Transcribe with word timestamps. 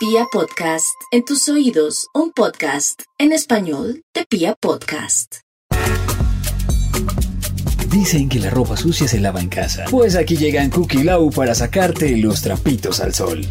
Pia 0.00 0.24
Podcast, 0.32 0.96
en 1.10 1.26
tus 1.26 1.46
oídos, 1.50 2.08
un 2.14 2.32
podcast 2.32 3.02
en 3.18 3.32
español 3.32 4.02
de 4.14 4.24
Pia 4.24 4.54
Podcast. 4.58 5.40
Dicen 7.90 8.30
que 8.30 8.38
la 8.38 8.48
ropa 8.48 8.78
sucia 8.78 9.06
se 9.06 9.20
lava 9.20 9.42
en 9.42 9.50
casa. 9.50 9.84
Pues 9.90 10.16
aquí 10.16 10.38
llegan 10.38 10.70
Cookie 10.70 11.04
Lau 11.04 11.30
para 11.30 11.54
sacarte 11.54 12.16
los 12.16 12.40
trapitos 12.40 12.98
al 13.00 13.12
sol. 13.12 13.42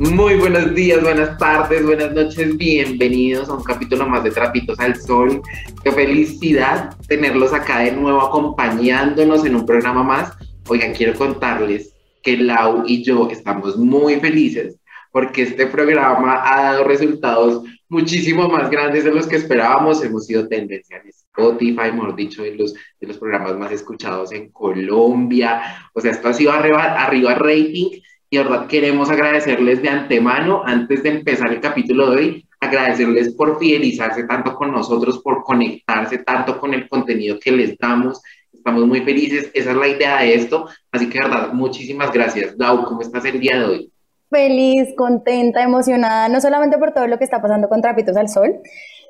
Muy 0.00 0.36
buenos 0.36 0.74
días, 0.74 1.02
buenas 1.02 1.36
tardes, 1.36 1.84
buenas 1.84 2.10
noches, 2.14 2.56
bienvenidos 2.56 3.50
a 3.50 3.52
un 3.52 3.64
capítulo 3.64 4.08
más 4.08 4.24
de 4.24 4.30
Trapitos 4.30 4.80
al 4.80 4.98
Sol. 4.98 5.42
Qué 5.84 5.92
felicidad 5.92 6.96
tenerlos 7.06 7.52
acá 7.52 7.80
de 7.80 7.92
nuevo 7.92 8.22
acompañándonos 8.22 9.44
en 9.44 9.56
un 9.56 9.66
programa 9.66 10.02
más. 10.02 10.32
Oigan, 10.70 10.92
quiero 10.92 11.14
contarles 11.14 11.94
que 12.22 12.36
Lau 12.36 12.84
y 12.86 13.02
yo 13.02 13.30
estamos 13.30 13.78
muy 13.78 14.16
felices 14.16 14.78
porque 15.10 15.42
este 15.42 15.66
programa 15.66 16.42
ha 16.44 16.62
dado 16.62 16.84
resultados 16.84 17.64
muchísimo 17.88 18.48
más 18.48 18.68
grandes 18.68 19.04
de 19.04 19.10
los 19.10 19.26
que 19.26 19.36
esperábamos. 19.36 20.04
Hemos 20.04 20.26
sido 20.26 20.46
tendencia 20.46 20.98
en 20.98 21.08
Spotify, 21.08 21.90
mejor 21.92 22.14
dicho, 22.14 22.42
de 22.42 22.54
los, 22.54 22.74
de 22.74 23.06
los 23.06 23.16
programas 23.16 23.56
más 23.56 23.72
escuchados 23.72 24.30
en 24.32 24.52
Colombia. 24.52 25.88
O 25.94 26.02
sea, 26.02 26.10
esto 26.10 26.28
ha 26.28 26.34
sido 26.34 26.52
arriba, 26.52 27.02
arriba 27.02 27.34
rating 27.34 28.00
y 28.28 28.36
de 28.36 28.42
verdad 28.42 28.66
queremos 28.66 29.08
agradecerles 29.08 29.80
de 29.80 29.88
antemano, 29.88 30.62
antes 30.66 31.02
de 31.02 31.08
empezar 31.08 31.50
el 31.50 31.60
capítulo 31.60 32.10
de 32.10 32.16
hoy, 32.16 32.48
agradecerles 32.60 33.32
por 33.32 33.58
fidelizarse 33.58 34.24
tanto 34.24 34.54
con 34.54 34.70
nosotros, 34.70 35.20
por 35.20 35.42
conectarse 35.44 36.18
tanto 36.18 36.58
con 36.58 36.74
el 36.74 36.86
contenido 36.90 37.38
que 37.40 37.52
les 37.52 37.78
damos. 37.78 38.20
Estamos 38.58 38.86
muy 38.86 39.00
felices, 39.00 39.50
esa 39.54 39.70
es 39.70 39.76
la 39.76 39.88
idea 39.88 40.20
de 40.20 40.34
esto. 40.34 40.68
Así 40.92 41.08
que, 41.08 41.18
de 41.18 41.28
verdad, 41.28 41.52
muchísimas 41.52 42.12
gracias. 42.12 42.56
Dau, 42.58 42.84
¿cómo 42.84 43.00
estás 43.00 43.24
el 43.24 43.40
día 43.40 43.58
de 43.58 43.64
hoy? 43.64 43.92
Feliz, 44.30 44.88
contenta, 44.96 45.62
emocionada, 45.62 46.28
no 46.28 46.40
solamente 46.40 46.76
por 46.76 46.92
todo 46.92 47.06
lo 47.06 47.16
que 47.18 47.24
está 47.24 47.40
pasando 47.40 47.68
con 47.68 47.80
Trapitos 47.80 48.16
al 48.16 48.28
Sol, 48.28 48.60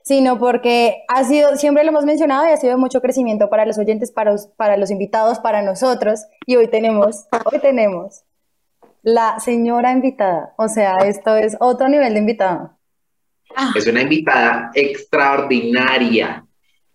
sino 0.04 0.38
porque 0.38 1.02
ha 1.08 1.24
sido, 1.24 1.56
siempre 1.56 1.82
lo 1.82 1.90
hemos 1.90 2.04
mencionado 2.04 2.46
y 2.46 2.52
ha 2.52 2.56
sido 2.56 2.74
de 2.74 2.78
mucho 2.78 3.00
crecimiento 3.00 3.50
para 3.50 3.66
los 3.66 3.78
oyentes, 3.78 4.12
para, 4.12 4.36
para 4.56 4.76
los 4.76 4.90
invitados, 4.90 5.40
para 5.40 5.62
nosotros. 5.62 6.20
Y 6.46 6.56
hoy 6.56 6.68
tenemos, 6.68 7.26
hoy 7.50 7.58
tenemos 7.58 8.22
la 9.02 9.40
señora 9.40 9.92
invitada. 9.92 10.54
O 10.56 10.68
sea, 10.68 10.98
esto 10.98 11.36
es 11.36 11.56
otro 11.58 11.88
nivel 11.88 12.12
de 12.14 12.20
invitada. 12.20 12.78
Es 13.74 13.86
una 13.86 14.02
invitada 14.02 14.70
extraordinaria. 14.74 16.44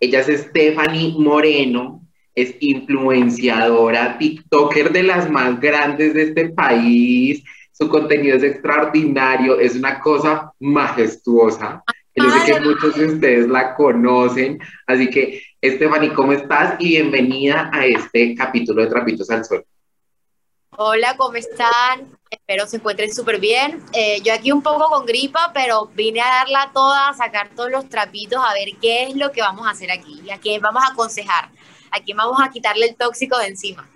Ella 0.00 0.20
es 0.20 0.40
Stephanie 0.42 1.14
Moreno, 1.18 2.03
es 2.34 2.54
influenciadora, 2.60 4.18
TikToker 4.18 4.92
de 4.92 5.02
las 5.02 5.30
más 5.30 5.60
grandes 5.60 6.14
de 6.14 6.22
este 6.22 6.48
país. 6.50 7.42
Su 7.72 7.88
contenido 7.88 8.36
es 8.36 8.42
extraordinario, 8.42 9.58
es 9.58 9.74
una 9.74 10.00
cosa 10.00 10.52
majestuosa. 10.60 11.82
Yo 12.16 12.30
sé 12.30 12.52
que 12.52 12.60
muchos 12.60 12.94
de 12.94 13.06
ustedes 13.06 13.48
la 13.48 13.74
conocen. 13.74 14.60
Así 14.86 15.10
que, 15.10 15.42
Stephanie, 15.64 16.12
¿cómo 16.12 16.32
estás? 16.32 16.76
Y 16.78 16.90
bienvenida 16.90 17.70
a 17.72 17.86
este 17.86 18.34
capítulo 18.36 18.82
de 18.82 18.88
Trapitos 18.88 19.28
al 19.30 19.44
Sol. 19.44 19.64
Hola, 20.76 21.16
¿cómo 21.16 21.36
están? 21.36 22.18
Espero 22.28 22.66
se 22.66 22.76
encuentren 22.76 23.14
súper 23.14 23.38
bien. 23.38 23.80
Eh, 23.92 24.20
yo 24.22 24.34
aquí 24.34 24.50
un 24.50 24.60
poco 24.60 24.88
con 24.88 25.06
gripa, 25.06 25.52
pero 25.54 25.86
vine 25.94 26.20
a 26.20 26.26
darla 26.26 26.70
toda, 26.74 27.08
a 27.08 27.14
sacar 27.14 27.50
todos 27.54 27.70
los 27.70 27.88
trapitos, 27.88 28.42
a 28.44 28.52
ver 28.54 28.70
qué 28.80 29.04
es 29.04 29.14
lo 29.14 29.30
que 29.30 29.40
vamos 29.40 29.66
a 29.66 29.70
hacer 29.70 29.92
aquí 29.92 30.20
y 30.24 30.30
a 30.30 30.38
quién 30.38 30.60
vamos 30.60 30.82
a 30.82 30.92
aconsejar, 30.92 31.48
a 31.94 32.02
quién 32.02 32.16
vamos 32.16 32.38
a 32.42 32.50
quitarle 32.50 32.86
el 32.86 32.96
tóxico 32.96 33.38
de 33.38 33.46
encima. 33.46 33.88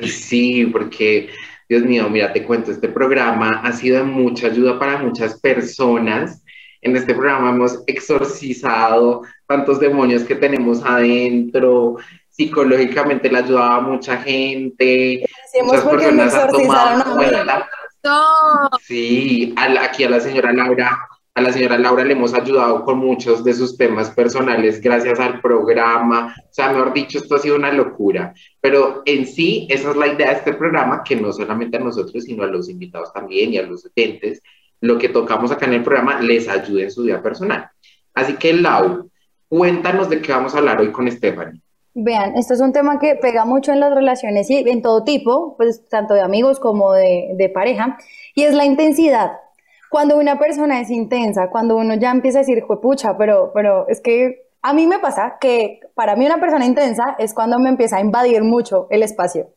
Sí, 0.00 0.66
porque, 0.66 1.30
Dios 1.68 1.82
mío, 1.82 2.08
mira, 2.08 2.32
te 2.32 2.44
cuento, 2.44 2.70
este 2.70 2.88
programa 2.88 3.60
ha 3.62 3.72
sido 3.72 3.98
de 3.98 4.04
mucha 4.04 4.48
ayuda 4.48 4.78
para 4.78 4.98
muchas 4.98 5.40
personas. 5.40 6.42
En 6.80 6.96
este 6.96 7.14
programa 7.14 7.50
hemos 7.50 7.82
exorcizado 7.86 9.22
tantos 9.46 9.78
demonios 9.78 10.24
que 10.24 10.34
tenemos 10.34 10.82
adentro, 10.84 11.96
psicológicamente 12.28 13.30
le 13.30 13.38
ayudaba 13.38 13.76
a 13.76 13.80
mucha 13.80 14.16
gente. 14.18 15.24
muchas 15.62 15.84
personas 15.84 16.34
han 16.34 16.50
tomado 16.50 17.14
cuenta. 17.16 17.68
Sí, 18.82 19.54
aquí 19.56 20.04
a 20.04 20.10
la 20.10 20.20
señora 20.20 20.52
Laura, 20.52 20.98
a 21.34 21.40
la 21.40 21.52
señora 21.52 21.78
Laura 21.78 22.04
le 22.04 22.12
hemos 22.12 22.34
ayudado 22.34 22.84
con 22.84 22.98
muchos 22.98 23.42
de 23.42 23.54
sus 23.54 23.76
temas 23.76 24.10
personales 24.10 24.80
gracias 24.80 25.18
al 25.18 25.40
programa. 25.40 26.34
O 26.38 26.52
sea, 26.52 26.72
mejor 26.72 26.92
dicho, 26.92 27.18
esto 27.18 27.36
ha 27.36 27.38
sido 27.38 27.56
una 27.56 27.72
locura. 27.72 28.34
Pero 28.60 29.02
en 29.06 29.26
sí, 29.26 29.66
esa 29.70 29.90
es 29.90 29.96
la 29.96 30.08
idea 30.08 30.28
de 30.28 30.36
este 30.36 30.52
programa, 30.52 31.02
que 31.02 31.16
no 31.16 31.32
solamente 31.32 31.78
a 31.78 31.80
nosotros, 31.80 32.24
sino 32.24 32.42
a 32.42 32.48
los 32.48 32.68
invitados 32.68 33.12
también 33.12 33.52
y 33.52 33.58
a 33.58 33.62
los 33.62 33.86
oyentes, 33.86 34.42
lo 34.80 34.98
que 34.98 35.08
tocamos 35.08 35.50
acá 35.50 35.66
en 35.66 35.74
el 35.74 35.82
programa 35.82 36.20
les 36.20 36.48
ayude 36.48 36.84
en 36.84 36.90
su 36.90 37.04
vida 37.04 37.22
personal. 37.22 37.70
Así 38.12 38.34
que, 38.34 38.52
Lau, 38.52 39.08
cuéntanos 39.48 40.10
de 40.10 40.20
qué 40.20 40.32
vamos 40.32 40.54
a 40.54 40.58
hablar 40.58 40.80
hoy 40.80 40.92
con 40.92 41.10
Stephanie. 41.10 41.62
Vean, 41.94 42.36
esto 42.36 42.54
es 42.54 42.60
un 42.60 42.72
tema 42.72 42.98
que 42.98 43.16
pega 43.16 43.44
mucho 43.44 43.70
en 43.72 43.80
las 43.80 43.94
relaciones 43.94 44.48
y 44.50 44.58
en 44.58 44.80
todo 44.80 45.04
tipo, 45.04 45.56
pues 45.56 45.88
tanto 45.88 46.14
de 46.14 46.22
amigos 46.22 46.58
como 46.58 46.92
de, 46.92 47.50
pareja, 47.54 47.98
y 48.34 48.44
es 48.44 48.54
la 48.54 48.64
intensidad. 48.64 49.32
Cuando 49.92 50.16
una 50.16 50.38
persona 50.38 50.80
es 50.80 50.88
intensa, 50.88 51.50
cuando 51.50 51.76
uno 51.76 51.92
ya 51.96 52.10
empieza 52.10 52.38
a 52.38 52.40
decir, 52.40 52.64
pucha, 52.80 53.18
pero, 53.18 53.50
pero 53.52 53.86
es 53.88 54.00
que 54.00 54.48
a 54.62 54.72
mí 54.72 54.86
me 54.86 54.98
pasa 54.98 55.36
que 55.38 55.80
para 55.94 56.16
mí 56.16 56.24
una 56.24 56.40
persona 56.40 56.64
intensa 56.64 57.14
es 57.18 57.34
cuando 57.34 57.58
me 57.58 57.68
empieza 57.68 57.98
a 57.98 58.00
invadir 58.00 58.42
mucho 58.42 58.86
el 58.88 59.02
espacio. 59.02 59.50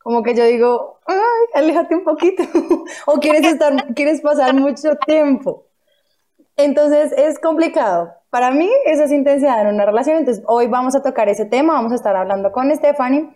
Como 0.00 0.22
que 0.22 0.36
yo 0.36 0.44
digo, 0.44 1.00
ay, 1.06 1.16
aléjate 1.54 1.96
un 1.96 2.04
poquito, 2.04 2.44
o 3.06 3.14
quieres 3.14 3.44
estar, 3.44 3.92
quieres 3.94 4.20
pasar 4.20 4.54
mucho 4.54 4.94
tiempo. 5.04 5.66
Entonces 6.56 7.10
es 7.10 7.40
complicado, 7.40 8.12
para 8.30 8.52
mí 8.52 8.70
esa 8.86 9.06
es 9.06 9.10
intensidad 9.10 9.60
en 9.60 9.74
una 9.74 9.86
relación, 9.86 10.18
entonces 10.18 10.44
hoy 10.46 10.68
vamos 10.68 10.94
a 10.94 11.02
tocar 11.02 11.28
ese 11.28 11.46
tema, 11.46 11.72
vamos 11.72 11.90
a 11.90 11.96
estar 11.96 12.14
hablando 12.14 12.52
con 12.52 12.72
Stephanie. 12.76 13.28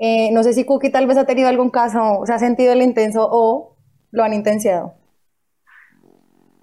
Eh, 0.00 0.32
no 0.32 0.42
sé 0.42 0.52
si 0.52 0.64
Cookie 0.64 0.90
tal 0.90 1.06
vez 1.06 1.16
ha 1.16 1.26
tenido 1.26 1.48
algún 1.48 1.70
caso, 1.70 2.22
se 2.24 2.32
ha 2.32 2.40
sentido 2.40 2.72
el 2.72 2.82
intenso 2.82 3.28
o 3.30 3.76
lo 4.10 4.24
han 4.24 4.34
intenciado. 4.34 5.00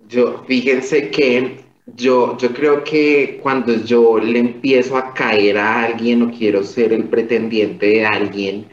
Yo, 0.10 0.44
fíjense 0.48 1.12
que 1.12 1.60
yo, 1.86 2.36
yo 2.38 2.52
creo 2.54 2.84
que 2.84 3.40
cuando 3.44 3.74
yo 3.84 4.18
le 4.20 4.40
empiezo 4.40 4.98
a 4.98 5.14
caer 5.14 5.58
a 5.60 5.84
alguien 5.84 6.24
o 6.24 6.32
quiero 6.32 6.64
ser 6.64 6.94
el 6.94 7.08
pretendiente 7.10 7.86
de 7.86 8.06
alguien, 8.06 8.68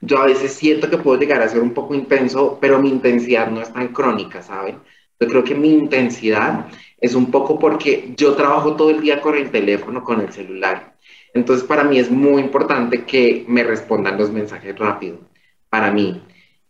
yo 0.00 0.18
a 0.18 0.26
veces 0.26 0.52
siento 0.54 0.90
que 0.90 0.98
puedo 0.98 1.20
llegar 1.20 1.40
a 1.42 1.48
ser 1.48 1.62
un 1.62 1.72
poco 1.74 1.94
intenso, 1.94 2.58
pero 2.60 2.80
mi 2.80 2.88
intensidad 2.88 3.50
no 3.50 3.62
es 3.62 3.72
tan 3.72 3.88
crónica, 3.88 4.42
¿saben? 4.42 4.80
Yo 5.20 5.28
creo 5.28 5.44
que 5.44 5.54
mi 5.54 5.70
intensidad 5.72 6.66
es 7.00 7.14
un 7.14 7.30
poco 7.30 7.58
porque 7.58 8.12
yo 8.16 8.34
trabajo 8.34 8.74
todo 8.76 8.90
el 8.90 9.00
día 9.00 9.20
con 9.20 9.36
el 9.36 9.50
teléfono, 9.52 10.02
con 10.02 10.20
el 10.20 10.32
celular. 10.32 10.96
Entonces, 11.34 11.64
para 11.66 11.84
mí 11.84 11.98
es 11.98 12.10
muy 12.10 12.42
importante 12.42 13.04
que 13.04 13.44
me 13.48 13.62
respondan 13.64 14.18
los 14.18 14.32
mensajes 14.32 14.76
rápido, 14.78 15.20
para 15.70 15.92
mí. 15.92 16.20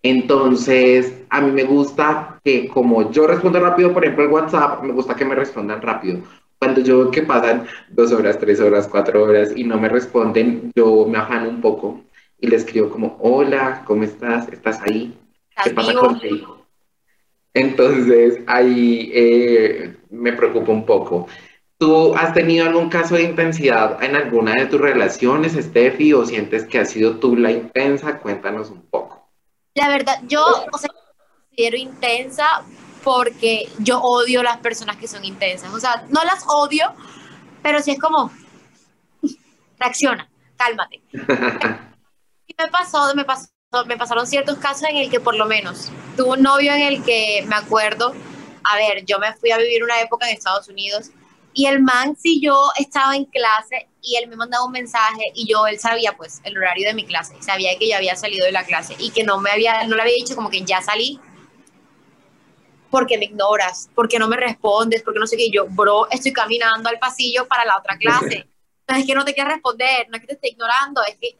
Entonces, 0.02 1.14
a 1.30 1.40
mí 1.40 1.52
me 1.52 1.64
gusta 1.64 2.40
que 2.44 2.68
como 2.68 3.10
yo 3.12 3.26
respondo 3.26 3.60
rápido, 3.60 3.92
por 3.92 4.04
ejemplo, 4.04 4.24
el 4.24 4.30
WhatsApp, 4.30 4.82
me 4.82 4.92
gusta 4.92 5.14
que 5.14 5.24
me 5.24 5.34
respondan 5.34 5.80
rápido. 5.80 6.20
Cuando 6.58 6.80
yo 6.80 6.98
veo 6.98 7.10
que 7.10 7.22
pasan 7.22 7.66
dos 7.88 8.12
horas, 8.12 8.38
tres 8.38 8.60
horas, 8.60 8.88
cuatro 8.88 9.22
horas 9.22 9.52
y 9.54 9.64
no 9.64 9.78
me 9.78 9.88
responden, 9.88 10.72
yo 10.74 11.06
me 11.06 11.18
afano 11.18 11.48
un 11.48 11.60
poco 11.60 12.00
y 12.40 12.48
le 12.48 12.56
escribo 12.56 12.90
como, 12.90 13.16
hola, 13.20 13.82
¿cómo 13.86 14.02
estás? 14.02 14.48
¿Estás 14.48 14.80
ahí? 14.82 15.16
¿Qué 15.62 15.70
pasa 15.70 15.94
contigo? 15.94 16.66
Entonces 17.54 18.40
ahí 18.46 19.10
eh, 19.14 19.96
me 20.10 20.32
preocupa 20.32 20.72
un 20.72 20.84
poco. 20.84 21.28
¿Tú 21.78 22.14
has 22.14 22.32
tenido 22.32 22.66
algún 22.66 22.88
caso 22.88 23.16
de 23.16 23.24
intensidad 23.24 24.02
en 24.02 24.14
alguna 24.14 24.54
de 24.54 24.66
tus 24.66 24.80
relaciones, 24.80 25.54
Steffi, 25.54 26.12
o 26.12 26.24
sientes 26.24 26.64
que 26.64 26.78
has 26.78 26.90
sido 26.90 27.16
tú 27.16 27.36
la 27.36 27.50
intensa? 27.50 28.18
Cuéntanos 28.18 28.70
un 28.70 28.82
poco. 28.82 29.21
La 29.74 29.88
verdad, 29.88 30.20
yo 30.26 30.44
o 30.70 30.78
sea, 30.78 30.90
considero 31.48 31.76
intensa 31.76 32.62
porque 33.02 33.68
yo 33.78 34.00
odio 34.00 34.42
las 34.42 34.58
personas 34.58 34.96
que 34.96 35.08
son 35.08 35.24
intensas. 35.24 35.72
O 35.72 35.80
sea, 35.80 36.04
no 36.08 36.22
las 36.24 36.44
odio, 36.46 36.92
pero 37.62 37.80
sí 37.80 37.92
es 37.92 37.98
como, 37.98 38.30
reacciona, 39.78 40.30
cálmate. 40.56 41.02
y 41.12 42.54
me 42.58 42.68
pasó, 42.68 43.14
me 43.14 43.24
pasó 43.24 43.48
me 43.86 43.96
pasaron 43.96 44.26
ciertos 44.26 44.58
casos 44.58 44.82
en 44.88 44.96
el 44.96 45.10
que 45.10 45.18
por 45.18 45.34
lo 45.34 45.46
menos 45.46 45.90
tuve 46.14 46.36
un 46.36 46.42
novio 46.42 46.74
en 46.74 46.82
el 46.82 47.02
que 47.02 47.42
me 47.46 47.56
acuerdo, 47.56 48.12
a 48.64 48.76
ver, 48.76 49.04
yo 49.06 49.18
me 49.18 49.32
fui 49.32 49.50
a 49.50 49.56
vivir 49.56 49.82
una 49.82 49.98
época 50.00 50.28
en 50.28 50.36
Estados 50.36 50.68
Unidos 50.68 51.10
y 51.54 51.66
el 51.66 51.82
man, 51.82 52.14
si 52.16 52.40
yo 52.40 52.70
estaba 52.78 53.16
en 53.16 53.24
clase 53.24 53.88
y 54.02 54.16
él 54.16 54.28
me 54.28 54.36
mandaba 54.36 54.64
un 54.64 54.72
mensaje 54.72 55.32
y 55.34 55.46
yo, 55.46 55.66
él 55.66 55.78
sabía 55.78 56.16
pues 56.16 56.40
el 56.44 56.58
horario 56.58 56.88
de 56.88 56.94
mi 56.94 57.06
clase, 57.06 57.40
sabía 57.40 57.78
que 57.78 57.86
ya 57.86 57.98
había 57.98 58.16
salido 58.16 58.44
de 58.44 58.52
la 58.52 58.64
clase 58.64 58.96
y 58.98 59.10
que 59.10 59.22
no 59.22 59.38
me 59.38 59.50
había, 59.50 59.84
no 59.86 59.94
le 59.94 60.02
había 60.02 60.14
dicho 60.14 60.34
como 60.34 60.50
que 60.50 60.62
ya 60.62 60.82
salí, 60.82 61.20
porque 62.90 63.16
me 63.16 63.24
ignoras, 63.24 63.88
porque 63.94 64.18
no 64.18 64.28
me 64.28 64.36
respondes, 64.36 65.02
porque 65.02 65.20
no 65.20 65.26
sé 65.26 65.36
qué, 65.36 65.50
yo, 65.50 65.66
bro, 65.66 66.10
estoy 66.10 66.32
caminando 66.32 66.90
al 66.90 66.98
pasillo 66.98 67.48
para 67.48 67.64
la 67.64 67.78
otra 67.78 67.96
clase. 67.96 68.48
No 68.88 68.98
es 68.98 69.06
que 69.06 69.14
no 69.14 69.24
te 69.24 69.32
quiera 69.32 69.48
responder, 69.48 70.08
no 70.10 70.16
es 70.16 70.20
que 70.22 70.26
te 70.26 70.32
esté 70.34 70.48
ignorando, 70.48 71.02
es 71.04 71.16
que 71.16 71.38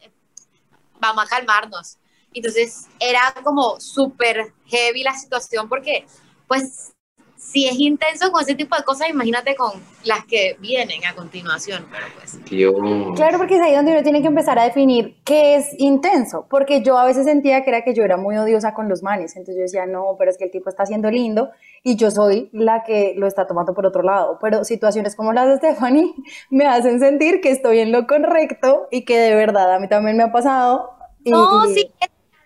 vamos 1.00 1.25
a 1.25 1.26
calmarnos. 1.26 1.99
Entonces 2.32 2.87
era 3.00 3.35
como 3.43 3.81
súper 3.81 4.55
heavy 4.69 5.03
la 5.03 5.12
situación 5.12 5.69
porque 5.69 6.06
pues 6.47 6.93
si 7.42 7.66
es 7.68 7.78
intenso 7.78 8.30
con 8.32 8.40
ese 8.42 8.54
tipo 8.54 8.74
de 8.76 8.82
cosas, 8.82 9.10
imagínate 9.10 9.54
con 9.56 9.72
las 10.04 10.24
que 10.24 10.56
vienen 10.60 11.04
a 11.04 11.14
continuación, 11.14 11.86
pero 11.90 12.06
pues. 12.16 12.42
Dios. 12.46 12.74
Claro, 13.16 13.36
porque 13.36 13.56
es 13.56 13.60
ahí 13.60 13.74
donde 13.74 13.92
uno 13.92 14.02
tiene 14.02 14.22
que 14.22 14.28
empezar 14.28 14.58
a 14.58 14.64
definir 14.64 15.16
qué 15.24 15.56
es 15.56 15.66
intenso, 15.78 16.46
porque 16.48 16.82
yo 16.82 16.96
a 16.96 17.04
veces 17.04 17.26
sentía 17.26 17.62
que 17.62 17.70
era 17.70 17.82
que 17.82 17.92
yo 17.94 18.04
era 18.04 18.16
muy 18.16 18.36
odiosa 18.38 18.72
con 18.72 18.88
los 18.88 19.02
manes, 19.02 19.36
entonces 19.36 19.56
yo 19.56 19.62
decía, 19.62 19.86
no, 19.86 20.16
pero 20.18 20.30
es 20.30 20.38
que 20.38 20.44
el 20.44 20.50
tipo 20.50 20.70
está 20.70 20.86
siendo 20.86 21.10
lindo 21.10 21.50
y 21.82 21.96
yo 21.96 22.10
soy 22.10 22.48
la 22.52 22.84
que 22.84 23.14
lo 23.18 23.26
está 23.26 23.46
tomando 23.46 23.74
por 23.74 23.84
otro 23.84 24.02
lado, 24.02 24.38
pero 24.40 24.64
situaciones 24.64 25.14
como 25.14 25.32
las 25.34 25.48
de 25.48 25.56
Stephanie 25.56 26.14
me 26.50 26.64
hacen 26.66 27.00
sentir 27.00 27.40
que 27.42 27.50
estoy 27.50 27.80
en 27.80 27.92
lo 27.92 28.06
correcto 28.06 28.88
y 28.90 29.04
que 29.04 29.18
de 29.18 29.34
verdad 29.34 29.74
a 29.74 29.78
mí 29.78 29.88
también 29.88 30.16
me 30.16 30.22
ha 30.22 30.32
pasado. 30.32 30.92
y- 31.22 31.30
No, 31.30 31.68
y- 31.70 31.74
sí, 31.74 31.90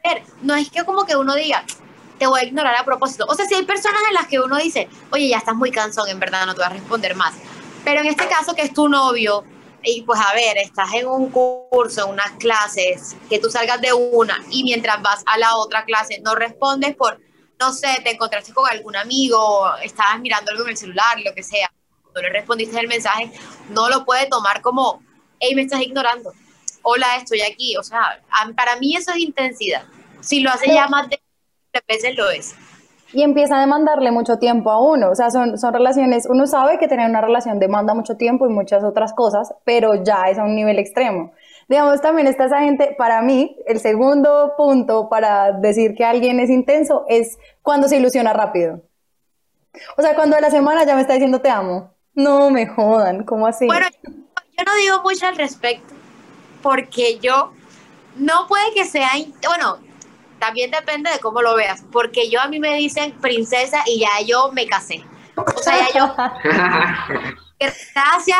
a 0.04 0.14
ver, 0.14 0.22
no 0.42 0.54
es 0.56 0.68
que 0.70 0.82
como 0.84 1.04
que 1.04 1.16
uno 1.16 1.34
diga, 1.36 1.64
te 2.18 2.26
voy 2.26 2.40
a 2.40 2.44
ignorar 2.44 2.74
a 2.76 2.84
propósito. 2.84 3.26
O 3.28 3.34
sea, 3.34 3.46
si 3.46 3.54
hay 3.54 3.64
personas 3.64 4.00
en 4.08 4.14
las 4.14 4.26
que 4.26 4.40
uno 4.40 4.56
dice, 4.56 4.88
oye, 5.10 5.28
ya 5.28 5.38
estás 5.38 5.54
muy 5.54 5.70
cansón, 5.70 6.08
en 6.08 6.18
verdad 6.18 6.46
no 6.46 6.54
te 6.54 6.58
voy 6.58 6.66
a 6.66 6.74
responder 6.74 7.14
más. 7.14 7.34
Pero 7.84 8.00
en 8.00 8.06
este 8.06 8.26
caso 8.26 8.54
que 8.54 8.62
es 8.62 8.72
tu 8.72 8.88
novio, 8.88 9.44
y 9.82 10.02
pues 10.02 10.18
a 10.20 10.34
ver, 10.34 10.58
estás 10.58 10.92
en 10.94 11.06
un 11.06 11.30
curso, 11.30 12.04
en 12.04 12.12
unas 12.12 12.32
clases, 12.38 13.16
que 13.28 13.38
tú 13.38 13.48
salgas 13.50 13.80
de 13.80 13.92
una 13.92 14.42
y 14.50 14.64
mientras 14.64 15.00
vas 15.00 15.22
a 15.26 15.38
la 15.38 15.56
otra 15.56 15.84
clase 15.84 16.20
no 16.24 16.34
respondes 16.34 16.96
por, 16.96 17.20
no 17.60 17.72
sé, 17.72 18.00
te 18.02 18.10
encontraste 18.10 18.52
con 18.52 18.68
algún 18.68 18.96
amigo, 18.96 19.72
estabas 19.82 20.18
mirando 20.20 20.50
algo 20.50 20.64
en 20.64 20.70
el 20.70 20.76
celular, 20.76 21.20
lo 21.24 21.32
que 21.34 21.42
sea, 21.42 21.70
no 22.14 22.20
le 22.20 22.30
respondiste 22.30 22.78
el 22.80 22.88
mensaje, 22.88 23.30
no 23.68 23.88
lo 23.88 24.04
puede 24.04 24.26
tomar 24.26 24.62
como, 24.62 25.02
hey, 25.38 25.54
me 25.54 25.62
estás 25.62 25.82
ignorando. 25.82 26.32
Hola, 26.82 27.16
estoy 27.16 27.42
aquí. 27.42 27.76
O 27.76 27.82
sea, 27.82 28.22
para 28.56 28.76
mí 28.76 28.96
eso 28.96 29.10
es 29.10 29.18
intensidad. 29.18 29.84
Si 30.20 30.40
lo 30.40 30.50
hace 30.50 30.72
ya 30.72 30.88
más 30.88 31.08
de 31.08 31.20
tres 31.86 32.02
veces, 32.02 32.16
lo 32.16 32.30
es. 32.30 32.54
y 33.12 33.22
empieza 33.22 33.56
a 33.56 33.60
demandarle 33.60 34.10
mucho 34.10 34.38
tiempo 34.38 34.70
a 34.70 34.80
uno. 34.80 35.10
O 35.10 35.14
sea, 35.14 35.30
son, 35.30 35.58
son 35.58 35.72
relaciones, 35.72 36.26
uno 36.28 36.46
sabe 36.46 36.78
que 36.78 36.88
tener 36.88 37.08
una 37.08 37.20
relación 37.20 37.58
demanda 37.58 37.94
mucho 37.94 38.16
tiempo 38.16 38.46
y 38.46 38.50
muchas 38.50 38.84
otras 38.84 39.12
cosas, 39.12 39.54
pero 39.64 39.94
ya 40.02 40.24
es 40.30 40.38
a 40.38 40.44
un 40.44 40.54
nivel 40.54 40.78
extremo. 40.78 41.32
Digamos, 41.68 42.00
también 42.00 42.26
está 42.28 42.44
esa 42.44 42.60
gente, 42.60 42.94
para 42.96 43.22
mí, 43.22 43.56
el 43.66 43.80
segundo 43.80 44.54
punto 44.56 45.08
para 45.08 45.52
decir 45.52 45.94
que 45.94 46.04
alguien 46.04 46.38
es 46.40 46.50
intenso 46.50 47.04
es 47.08 47.38
cuando 47.62 47.88
se 47.88 47.96
ilusiona 47.96 48.32
rápido. 48.32 48.82
O 49.96 50.02
sea, 50.02 50.14
cuando 50.14 50.36
a 50.36 50.40
la 50.40 50.50
semana 50.50 50.84
ya 50.84 50.94
me 50.94 51.00
está 51.00 51.14
diciendo 51.14 51.40
te 51.40 51.50
amo. 51.50 51.92
No 52.14 52.50
me 52.50 52.66
jodan, 52.66 53.24
¿cómo 53.24 53.46
así? 53.46 53.66
Bueno, 53.66 53.86
yo 54.04 54.64
no 54.64 54.74
digo 54.76 55.02
mucho 55.02 55.26
al 55.26 55.36
respecto, 55.36 55.92
porque 56.62 57.18
yo 57.18 57.52
no 58.16 58.46
puede 58.48 58.72
que 58.72 58.84
sea, 58.84 59.10
bueno, 59.46 59.78
también 60.46 60.70
depende 60.70 61.10
de 61.10 61.18
cómo 61.18 61.42
lo 61.42 61.56
veas, 61.56 61.84
porque 61.90 62.30
yo 62.30 62.40
a 62.40 62.46
mí 62.46 62.60
me 62.60 62.76
dicen 62.76 63.12
princesa 63.20 63.82
y 63.84 64.00
ya 64.00 64.24
yo 64.24 64.52
me 64.52 64.66
casé. 64.66 65.04
O 65.36 65.58
sea, 65.60 65.88
ya 65.88 65.98
yo 65.98 66.14
gracias, 67.58 68.38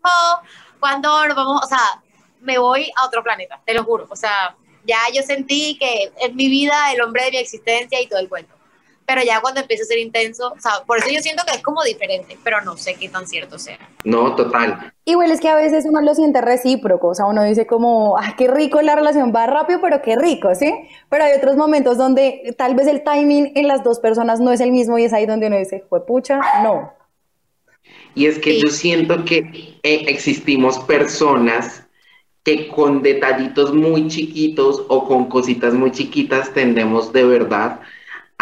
cuando 0.00 0.40
cuando 0.78 1.26
nos 1.26 1.36
vamos, 1.36 1.64
o 1.64 1.66
sea, 1.66 2.00
me 2.40 2.56
voy 2.58 2.90
a 2.96 3.04
otro 3.04 3.22
planeta, 3.24 3.60
te 3.66 3.74
lo 3.74 3.82
juro. 3.82 4.06
O 4.08 4.16
sea, 4.16 4.56
ya 4.84 4.98
yo 5.12 5.22
sentí 5.22 5.76
que 5.76 6.12
es 6.20 6.34
mi 6.34 6.48
vida, 6.48 6.92
el 6.92 7.02
hombre 7.02 7.24
de 7.24 7.32
mi 7.32 7.36
existencia 7.38 8.00
y 8.00 8.06
todo 8.06 8.20
el 8.20 8.28
cuento. 8.28 8.54
Pero 9.12 9.24
ya 9.24 9.40
cuando 9.40 9.60
empieza 9.60 9.82
a 9.82 9.86
ser 9.86 9.98
intenso, 9.98 10.52
o 10.56 10.60
sea, 10.60 10.84
por 10.86 10.98
eso 10.98 11.08
yo 11.12 11.20
siento 11.20 11.42
que 11.44 11.56
es 11.56 11.62
como 11.64 11.82
diferente, 11.82 12.38
pero 12.44 12.60
no 12.60 12.76
sé 12.76 12.94
qué 12.94 13.08
tan 13.08 13.26
cierto 13.26 13.58
sea. 13.58 13.76
No, 14.04 14.36
total. 14.36 14.92
Igual 15.04 15.32
es 15.32 15.40
que 15.40 15.48
a 15.48 15.56
veces 15.56 15.84
uno 15.84 16.00
lo 16.00 16.14
siente 16.14 16.40
recíproco, 16.40 17.08
o 17.08 17.14
sea, 17.16 17.26
uno 17.26 17.42
dice 17.42 17.66
como, 17.66 18.16
ah, 18.16 18.36
qué 18.38 18.46
rico 18.46 18.80
la 18.82 18.94
relación, 18.94 19.32
va 19.34 19.48
rápido, 19.48 19.80
pero 19.80 20.00
qué 20.00 20.14
rico, 20.14 20.54
¿sí? 20.54 20.72
Pero 21.08 21.24
hay 21.24 21.36
otros 21.36 21.56
momentos 21.56 21.98
donde 21.98 22.54
tal 22.56 22.76
vez 22.76 22.86
el 22.86 23.02
timing 23.02 23.50
en 23.56 23.66
las 23.66 23.82
dos 23.82 23.98
personas 23.98 24.38
no 24.38 24.52
es 24.52 24.60
el 24.60 24.70
mismo 24.70 24.96
y 24.96 25.02
es 25.06 25.12
ahí 25.12 25.26
donde 25.26 25.48
uno 25.48 25.58
dice, 25.58 25.82
pucha, 26.06 26.38
no. 26.62 26.92
Y 28.14 28.26
es 28.26 28.38
que 28.38 28.52
Sí. 28.52 28.62
yo 28.62 28.68
siento 28.68 29.24
que 29.24 29.38
eh, 29.82 30.04
existimos 30.06 30.78
personas 30.78 31.82
que 32.44 32.68
con 32.68 33.02
detallitos 33.02 33.74
muy 33.74 34.06
chiquitos 34.06 34.84
o 34.86 35.08
con 35.08 35.28
cositas 35.28 35.74
muy 35.74 35.90
chiquitas 35.90 36.54
tendemos 36.54 37.12
de 37.12 37.24
verdad 37.24 37.80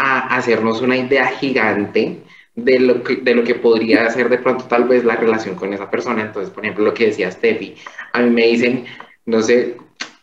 a 0.01 0.37
hacernos 0.37 0.81
una 0.81 0.97
idea 0.97 1.27
gigante 1.27 2.19
de 2.55 2.79
lo 2.79 3.03
que, 3.03 3.17
de 3.17 3.35
lo 3.35 3.43
que 3.43 3.57
podría 3.57 4.09
ser 4.11 4.29
de 4.29 4.39
pronto 4.39 4.65
tal 4.65 4.85
vez 4.85 5.05
la 5.05 5.17
relación 5.17 5.57
con 5.57 5.73
esa 5.73 5.91
persona. 5.91 6.23
Entonces, 6.23 6.53
por 6.53 6.65
ejemplo, 6.65 6.85
lo 6.85 6.95
que 6.95 7.07
decía 7.07 7.33
Steffi, 7.33 7.75
a 8.13 8.21
mí 8.21 8.31
me 8.31 8.47
dicen, 8.47 8.85
no 9.27 9.43
sé, 9.43 9.77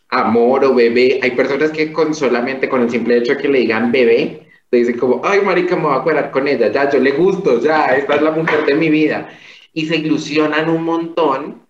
amor 0.10 0.63
o 0.63 0.74
bebé. 0.74 1.19
Hay 1.22 1.31
personas 1.31 1.72
que 1.72 1.92
con 1.92 2.16
solamente 2.16 2.69
con 2.69 2.83
el 2.83 2.89
simple 2.89 3.18
hecho 3.18 3.36
de 3.36 3.42
que 3.42 3.50
le 3.50 3.60
digan 3.60 3.92
bebé, 3.92 4.48
te 4.69 4.77
dicen 4.77 4.98
como, 4.98 5.22
ay, 5.25 5.42
marica, 5.42 5.75
me 5.75 5.83
voy 5.83 5.94
a 5.94 5.98
acuerdar 5.98 6.31
con 6.31 6.48
ella, 6.48 6.72
ya, 6.72 6.89
yo 6.89 7.00
le 7.00 7.12
gusto, 7.12 7.60
ya, 7.62 7.88
esta 7.88 8.16
es 8.16 8.22
la 8.22 8.31
mujer 8.31 8.66
de 8.66 8.75
mi 8.75 8.89
vida. 8.89 9.30
Y 9.74 9.88
se 9.88 9.98
ilusionan 9.98 10.69
un 10.69 10.83
montón. 10.83 11.64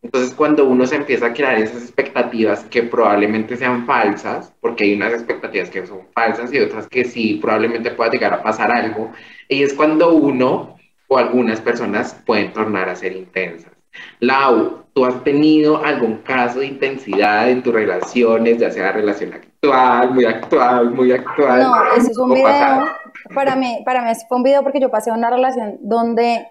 Entonces, 0.00 0.32
cuando 0.34 0.64
uno 0.64 0.86
se 0.86 0.96
empieza 0.96 1.26
a 1.26 1.32
crear 1.32 1.56
esas 1.56 1.82
expectativas 1.82 2.64
que 2.64 2.84
probablemente 2.84 3.56
sean 3.56 3.84
falsas, 3.84 4.52
porque 4.60 4.84
hay 4.84 4.94
unas 4.94 5.12
expectativas 5.12 5.70
que 5.70 5.86
son 5.86 6.06
falsas 6.14 6.52
y 6.52 6.60
otras 6.60 6.86
que 6.86 7.04
sí, 7.04 7.38
probablemente 7.42 7.90
pueda 7.90 8.10
llegar 8.10 8.32
a 8.32 8.42
pasar 8.42 8.70
algo, 8.70 9.12
y 9.48 9.62
es 9.62 9.74
cuando 9.74 10.14
uno 10.14 10.76
o 11.08 11.18
algunas 11.18 11.60
personas 11.60 12.14
pueden 12.24 12.52
tornar 12.52 12.88
a 12.88 12.94
ser 12.94 13.12
intensas. 13.12 13.72
Lau, 14.20 14.84
¿tú 14.92 15.04
has 15.04 15.24
tenido 15.24 15.84
algún 15.84 16.18
caso 16.18 16.60
de 16.60 16.66
intensidad 16.66 17.50
en 17.50 17.62
tus 17.62 17.74
relaciones, 17.74 18.58
ya 18.58 18.70
sea 18.70 18.92
relación 18.92 19.32
actual, 19.32 20.12
muy 20.12 20.24
actual, 20.26 20.90
muy 20.90 21.10
actual? 21.10 21.62
No, 21.62 21.92
ese 21.96 22.12
es 22.12 22.18
un 22.18 22.34
video, 22.34 22.86
para 23.34 23.56
mí, 23.56 23.82
para 23.84 24.02
mí 24.02 24.12
fue 24.28 24.36
un 24.36 24.44
video 24.44 24.62
porque 24.62 24.80
yo 24.80 24.90
pasé 24.90 25.10
una 25.10 25.30
relación 25.30 25.78
donde 25.80 26.46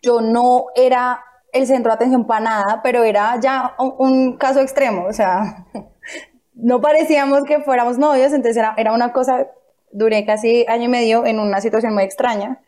yo 0.00 0.20
no 0.20 0.66
era 0.76 1.24
el 1.52 1.66
centro 1.66 1.90
de 1.90 1.96
atención 1.96 2.26
para 2.26 2.40
nada, 2.40 2.80
pero 2.82 3.04
era 3.04 3.38
ya 3.40 3.74
un, 3.78 4.36
caso 4.36 4.60
extremo, 4.60 5.06
o 5.06 5.12
sea, 5.12 5.66
no 6.54 6.80
parecíamos 6.80 7.44
que 7.44 7.60
fuéramos 7.60 7.98
novios, 7.98 8.32
entonces 8.32 8.56
era, 8.56 8.74
era 8.76 8.92
una 8.92 9.12
cosa, 9.12 9.48
duré 9.90 10.24
casi 10.26 10.66
año 10.68 10.84
y 10.84 10.88
medio 10.88 11.26
en 11.26 11.38
una 11.38 11.60
situación 11.60 11.94
muy 11.94 12.04
extraña, 12.04 12.60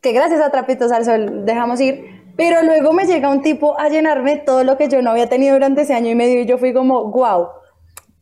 que 0.00 0.12
gracias 0.12 0.40
a 0.40 0.50
Trapitos 0.50 0.92
al 0.92 1.04
Sol 1.04 1.44
dejamos 1.44 1.80
ir, 1.80 2.18
pero 2.36 2.62
luego 2.62 2.92
me 2.92 3.04
llega 3.04 3.30
un 3.30 3.42
tipo 3.42 3.78
a 3.78 3.88
llenarme 3.88 4.36
todo 4.36 4.62
lo 4.62 4.76
que 4.76 4.88
yo 4.88 5.02
no 5.02 5.10
había 5.10 5.28
tenido 5.28 5.54
durante 5.54 5.82
ese 5.82 5.94
año 5.94 6.10
y 6.10 6.14
medio 6.14 6.40
y 6.40 6.46
yo 6.46 6.58
fui 6.58 6.72
como, 6.72 7.10
wow, 7.10 7.48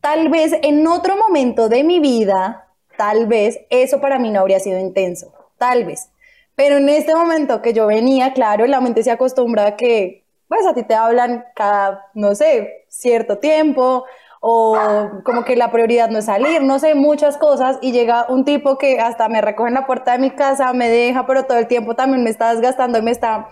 tal 0.00 0.28
vez 0.28 0.54
en 0.62 0.86
otro 0.86 1.16
momento 1.16 1.68
de 1.68 1.84
mi 1.84 2.00
vida, 2.00 2.68
tal 2.96 3.26
vez 3.26 3.58
eso 3.70 4.00
para 4.00 4.18
mí 4.18 4.30
no 4.30 4.40
habría 4.40 4.60
sido 4.60 4.78
intenso, 4.78 5.32
tal 5.58 5.84
vez. 5.84 6.10
Pero 6.56 6.78
en 6.78 6.88
este 6.88 7.14
momento 7.14 7.62
que 7.62 7.72
yo 7.72 7.86
venía, 7.86 8.32
claro, 8.32 8.66
la 8.66 8.80
mente 8.80 9.02
se 9.02 9.10
acostumbra 9.10 9.66
a 9.66 9.76
que, 9.76 10.26
pues 10.48 10.66
a 10.66 10.74
ti 10.74 10.82
te 10.82 10.94
hablan 10.94 11.44
cada, 11.54 12.06
no 12.14 12.34
sé, 12.34 12.86
cierto 12.88 13.38
tiempo, 13.38 14.04
o 14.40 14.76
como 15.24 15.44
que 15.44 15.54
la 15.54 15.70
prioridad 15.70 16.08
no 16.08 16.18
es 16.18 16.24
salir, 16.26 16.62
no 16.62 16.78
sé, 16.78 16.94
muchas 16.94 17.36
cosas, 17.36 17.78
y 17.82 17.92
llega 17.92 18.26
un 18.28 18.44
tipo 18.44 18.78
que 18.78 19.00
hasta 19.00 19.28
me 19.28 19.42
recoge 19.42 19.68
en 19.68 19.74
la 19.74 19.86
puerta 19.86 20.12
de 20.12 20.18
mi 20.18 20.30
casa, 20.30 20.72
me 20.72 20.88
deja, 20.88 21.26
pero 21.26 21.44
todo 21.44 21.58
el 21.58 21.66
tiempo 21.66 21.94
también 21.94 22.24
me 22.24 22.30
está 22.30 22.52
desgastando 22.52 22.98
y 22.98 23.02
me 23.02 23.10
está 23.10 23.48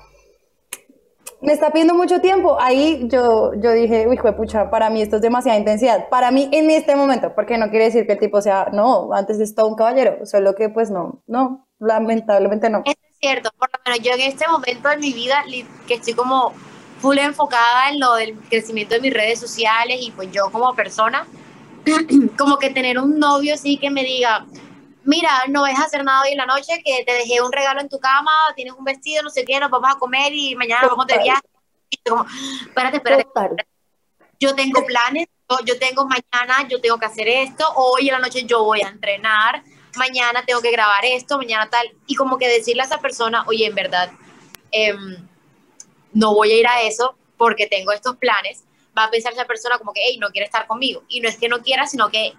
me 1.44 1.52
está 1.52 1.70
pidiendo 1.70 1.94
mucho 1.94 2.20
tiempo. 2.20 2.56
Ahí 2.58 3.06
yo, 3.08 3.52
yo 3.54 3.72
dije, 3.72 4.08
uy, 4.08 4.18
pucha, 4.36 4.70
para 4.70 4.88
mí 4.88 5.02
esto 5.02 5.16
es 5.16 5.22
demasiada 5.22 5.58
intensidad. 5.58 6.08
Para 6.08 6.30
mí 6.30 6.48
en 6.52 6.70
este 6.70 6.96
momento, 6.96 7.34
porque 7.34 7.58
no 7.58 7.68
quiere 7.68 7.86
decir 7.86 8.06
que 8.06 8.14
el 8.14 8.18
tipo 8.18 8.40
sea, 8.40 8.70
no, 8.72 9.12
antes 9.12 9.38
es 9.40 9.54
todo 9.54 9.68
un 9.68 9.76
caballero, 9.76 10.24
solo 10.24 10.54
que 10.54 10.70
pues 10.70 10.90
no, 10.90 11.22
no, 11.26 11.66
lamentablemente 11.84 12.70
no. 12.70 12.82
Eso 12.84 12.98
es 13.02 13.16
cierto, 13.20 13.50
por 13.58 13.70
lo 13.72 13.78
menos 13.84 14.00
yo 14.00 14.12
en 14.12 14.20
este 14.20 14.48
momento 14.48 14.88
de 14.88 14.96
mi 14.96 15.12
vida, 15.12 15.44
que 15.86 15.94
estoy 15.94 16.14
como 16.14 16.52
full 17.00 17.18
enfocada 17.18 17.90
en 17.90 18.00
lo 18.00 18.14
del 18.14 18.34
crecimiento 18.48 18.94
de 18.94 19.00
mis 19.00 19.12
redes 19.12 19.38
sociales 19.38 19.98
y 20.00 20.10
pues 20.10 20.30
yo 20.32 20.50
como 20.50 20.74
persona, 20.74 21.26
como 22.38 22.58
que 22.58 22.70
tener 22.70 22.98
un 22.98 23.18
novio 23.18 23.54
así 23.54 23.76
que 23.76 23.90
me 23.90 24.02
diga, 24.02 24.46
mira, 25.04 25.30
no 25.48 25.62
vas 25.62 25.78
a 25.78 25.84
hacer 25.84 26.04
nada 26.04 26.22
hoy 26.22 26.32
en 26.32 26.38
la 26.38 26.46
noche, 26.46 26.82
que 26.84 27.04
te 27.04 27.12
dejé 27.12 27.42
un 27.42 27.52
regalo 27.52 27.80
en 27.80 27.88
tu 27.88 27.98
cama, 27.98 28.32
tienes 28.56 28.74
un 28.74 28.84
vestido, 28.84 29.22
no 29.22 29.30
sé 29.30 29.44
qué, 29.44 29.60
nos 29.60 29.70
vamos 29.70 29.90
a 29.94 29.98
comer 29.98 30.32
y 30.32 30.54
mañana 30.56 30.82
nos 30.82 30.92
vamos 30.92 31.06
de 31.06 31.18
viaje. 31.18 31.42
Como, 32.08 32.26
espérate, 32.66 32.96
espérate, 32.96 33.26
yo 34.40 34.54
tengo 34.54 34.84
planes, 34.84 35.26
yo 35.64 35.78
tengo 35.78 36.06
mañana, 36.06 36.66
yo 36.68 36.80
tengo 36.80 36.98
que 36.98 37.06
hacer 37.06 37.28
esto, 37.28 37.64
hoy 37.76 38.08
en 38.08 38.14
la 38.14 38.18
noche 38.18 38.44
yo 38.44 38.64
voy 38.64 38.82
a 38.82 38.88
entrenar, 38.88 39.62
mañana 39.96 40.44
tengo 40.46 40.60
que 40.60 40.70
grabar 40.70 41.04
esto, 41.04 41.38
mañana 41.38 41.68
tal, 41.70 41.92
y 42.06 42.14
como 42.14 42.38
que 42.38 42.48
decirle 42.48 42.82
a 42.82 42.86
esa 42.86 42.98
persona, 42.98 43.44
oye, 43.46 43.66
en 43.66 43.74
verdad, 43.74 44.10
em, 44.70 45.16
no 46.12 46.34
voy 46.34 46.52
a 46.52 46.56
ir 46.56 46.66
a 46.66 46.82
eso 46.82 47.16
porque 47.36 47.66
tengo 47.66 47.92
estos 47.92 48.16
planes, 48.16 48.64
va 48.96 49.04
a 49.04 49.10
pensar 49.10 49.32
esa 49.32 49.44
persona 49.44 49.78
como 49.78 49.92
que, 49.92 50.00
hey, 50.04 50.18
no 50.18 50.28
quiere 50.28 50.46
estar 50.46 50.66
conmigo, 50.66 51.02
y 51.08 51.20
no 51.20 51.28
es 51.28 51.36
que 51.36 51.48
no 51.48 51.62
quiera, 51.62 51.86
sino 51.86 52.10
que 52.10 52.32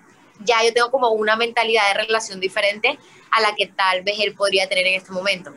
ya 0.43 0.63
yo 0.63 0.73
tengo 0.73 0.91
como 0.91 1.09
una 1.09 1.35
mentalidad 1.35 1.87
de 1.93 2.05
relación 2.05 2.39
diferente 2.39 2.97
a 3.31 3.41
la 3.41 3.55
que 3.55 3.67
tal 3.67 4.03
vez 4.03 4.19
él 4.19 4.33
podría 4.33 4.67
tener 4.67 4.87
en 4.87 4.95
este 4.95 5.11
momento. 5.11 5.53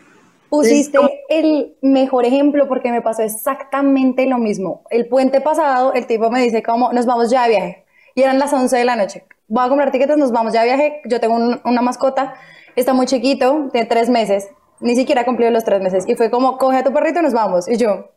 Pusiste 0.48 0.98
el 1.28 1.76
mejor 1.82 2.24
ejemplo 2.24 2.68
porque 2.68 2.90
me 2.90 3.02
pasó 3.02 3.22
exactamente 3.22 4.26
lo 4.26 4.38
mismo. 4.38 4.82
El 4.90 5.06
puente 5.06 5.40
pasado, 5.40 5.92
el 5.92 6.06
tipo 6.06 6.30
me 6.30 6.40
dice 6.40 6.62
como, 6.62 6.92
nos 6.92 7.04
vamos 7.04 7.30
ya 7.30 7.42
de 7.42 7.48
viaje. 7.50 7.84
y 8.14 8.22
eran 8.22 8.38
las 8.38 8.52
11 8.52 8.76
de 8.76 8.84
la 8.84 8.96
noche. 8.96 9.24
Voy 9.48 9.64
a 9.64 9.68
comprar 9.68 9.90
tiquetes, 9.90 10.16
nos 10.18 10.30
vamos, 10.30 10.52
ya 10.52 10.62
viaje, 10.64 11.00
yo 11.06 11.20
tengo 11.20 11.34
un- 11.34 11.60
una 11.64 11.80
mascota, 11.82 12.34
está 12.76 12.92
muy 12.92 13.06
chiquito, 13.06 13.68
tiene 13.72 13.86
tres 13.86 14.08
meses, 14.10 14.48
ni 14.80 14.94
siquiera 14.94 15.22
ha 15.22 15.24
cumplido 15.24 15.50
los 15.50 15.64
tres 15.64 15.80
meses, 15.80 16.04
y 16.06 16.14
fue 16.16 16.30
como, 16.30 16.58
coge 16.58 16.78
a 16.78 16.84
tu 16.84 16.92
perrito 16.92 17.20
y 17.20 17.22
nos 17.22 17.32
vamos, 17.32 17.66
y 17.68 17.76
yo, 17.76 18.10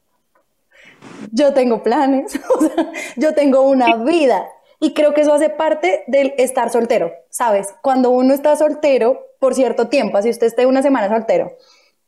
yo 1.31 1.53
tengo 1.53 1.81
planes, 1.83 2.39
o 2.55 2.61
sea, 2.61 2.91
yo 3.15 3.33
tengo 3.33 3.61
una 3.61 3.95
vida. 3.97 4.45
Y 4.83 4.93
creo 4.95 5.13
que 5.13 5.21
eso 5.21 5.31
hace 5.31 5.49
parte 5.49 6.03
del 6.07 6.33
estar 6.39 6.71
soltero, 6.71 7.11
¿sabes? 7.29 7.71
Cuando 7.83 8.09
uno 8.09 8.33
está 8.33 8.55
soltero 8.55 9.27
por 9.39 9.53
cierto 9.53 9.89
tiempo, 9.89 10.17
así 10.17 10.31
usted 10.31 10.47
esté 10.47 10.65
una 10.65 10.81
semana 10.81 11.07
soltero, 11.07 11.51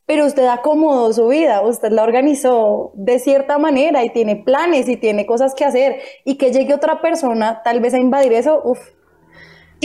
pero 0.08 0.25
usted 0.25 0.48
acomodó 0.48 1.13
su 1.13 1.27
vida, 1.27 1.62
usted 1.62 1.92
la 1.92 2.01
organizó 2.01 2.92
de 2.96 3.20
cierta 3.20 3.60
manera 3.60 4.03
y 4.03 4.10
tiene 4.10 4.38
planes 4.38 4.89
y 4.89 4.98
tiene 4.98 5.27
cosas 5.27 5.53
que 5.53 5.65
hacer 5.65 6.01
y 6.25 6.38
que 6.39 6.51
llegue 6.51 6.74
otra 6.74 7.00
persona 7.00 7.62
tal 7.63 7.80
vez 7.80 7.94
a 7.94 8.00
invadir 8.00 8.34
eso, 8.34 8.60
uff. 8.63 8.80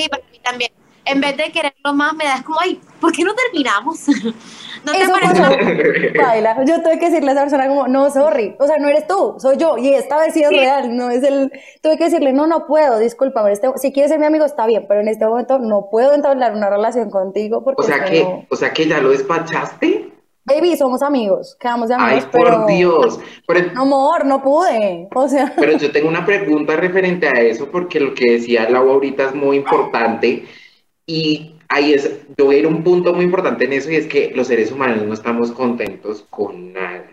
Sí, 0.03 0.09
para 0.09 0.23
mí 0.31 0.39
también. 0.43 0.71
En 1.05 1.23
vez 1.23 1.37
de 1.39 1.51
quererlo 1.51 1.95
más, 1.95 2.13
me 2.15 2.25
das 2.25 2.43
como, 2.43 2.61
ay, 2.61 2.79
¿por 3.01 3.11
qué 3.13 3.25
no 3.25 3.33
terminamos? 3.35 4.07
¿No 4.85 4.93
te 4.93 5.03
Eso 5.03 5.13
parece? 5.13 6.13
baila. 6.19 6.65
Yo 6.67 6.83
tuve 6.83 6.99
que 6.99 7.07
decirle 7.09 7.31
a 7.31 7.33
esa 7.33 7.41
persona 7.43 7.67
como, 7.67 7.89
no, 7.89 8.11
sorry, 8.11 8.55
o 8.61 8.67
sea, 8.67 8.77
no 8.79 8.89
eres 8.89 9.07
tú, 9.07 9.35
soy 9.39 9.57
yo, 9.57 9.79
y 9.79 9.89
esta 9.95 10.19
vez 10.19 10.35
sí 10.35 10.43
es 10.43 10.51
Sí. 10.51 10.57
real, 10.57 10.95
no 10.97 11.09
es 11.11 11.23
el, 11.25 11.51
tuve 11.83 11.97
que 11.97 12.05
decirle, 12.05 12.33
no, 12.35 12.47
no 12.47 12.67
puedo, 12.67 12.99
discúlpame, 12.99 13.53
este, 13.53 13.69
si 13.77 13.91
quieres 13.93 14.11
ser 14.11 14.21
mi 14.21 14.27
amigo 14.27 14.45
está 14.45 14.67
bien, 14.67 14.85
pero 14.87 15.01
en 15.01 15.09
este 15.09 15.27
momento 15.27 15.59
no 15.59 15.89
puedo 15.91 16.13
entablar 16.15 16.53
una 16.55 16.69
relación 16.71 17.11
contigo 17.11 17.65
porque 17.65 17.83
O 17.83 17.85
sea 17.85 18.05
que, 18.05 18.23
no- 18.23 18.47
o 18.51 18.57
sea 18.57 18.73
que 18.73 18.87
ya 18.87 19.01
lo 19.01 19.11
despachaste. 19.11 20.13
Baby, 20.49 20.77
somos 20.77 21.03
amigos, 21.03 21.57
quedamos 21.61 21.89
de 21.89 21.95
amigos, 21.95 22.25
Ay, 22.25 22.29
pero, 22.33 22.57
por 22.59 22.67
Dios. 22.67 23.21
Pero, 23.47 23.73
no, 23.75 23.83
amor, 23.83 24.25
no 24.27 24.43
pude, 24.43 25.09
o 25.15 25.29
sea, 25.29 25.53
pero 25.57 25.77
yo 25.79 25.91
tengo 25.93 26.09
una 26.09 26.25
pregunta 26.27 26.75
referente 26.77 27.29
a 27.29 27.41
eso, 27.41 27.69
porque 27.71 28.01
lo 28.01 28.15
que 28.15 28.33
decía 28.33 28.69
Lau 28.69 28.91
ahorita 28.91 29.27
es 29.27 29.35
muy 29.35 29.57
importante. 29.59 30.45
Y 31.07 31.55
ahí 31.69 31.93
es, 31.95 32.11
yo 32.37 32.47
voy 32.47 32.57
a 32.57 32.59
ir 32.59 32.65
a 32.67 32.69
un 32.69 32.83
punto 32.83 33.15
muy 33.15 33.25
importante 33.25 33.65
en 33.65 33.73
eso, 33.75 33.91
y 33.91 33.97
es 33.97 34.07
que 34.07 34.33
los 34.35 34.47
seres 34.49 34.73
humanos 34.73 35.03
no 35.05 35.15
estamos 35.15 35.53
contentos 35.53 36.27
con 36.29 36.73
nada. 36.73 37.05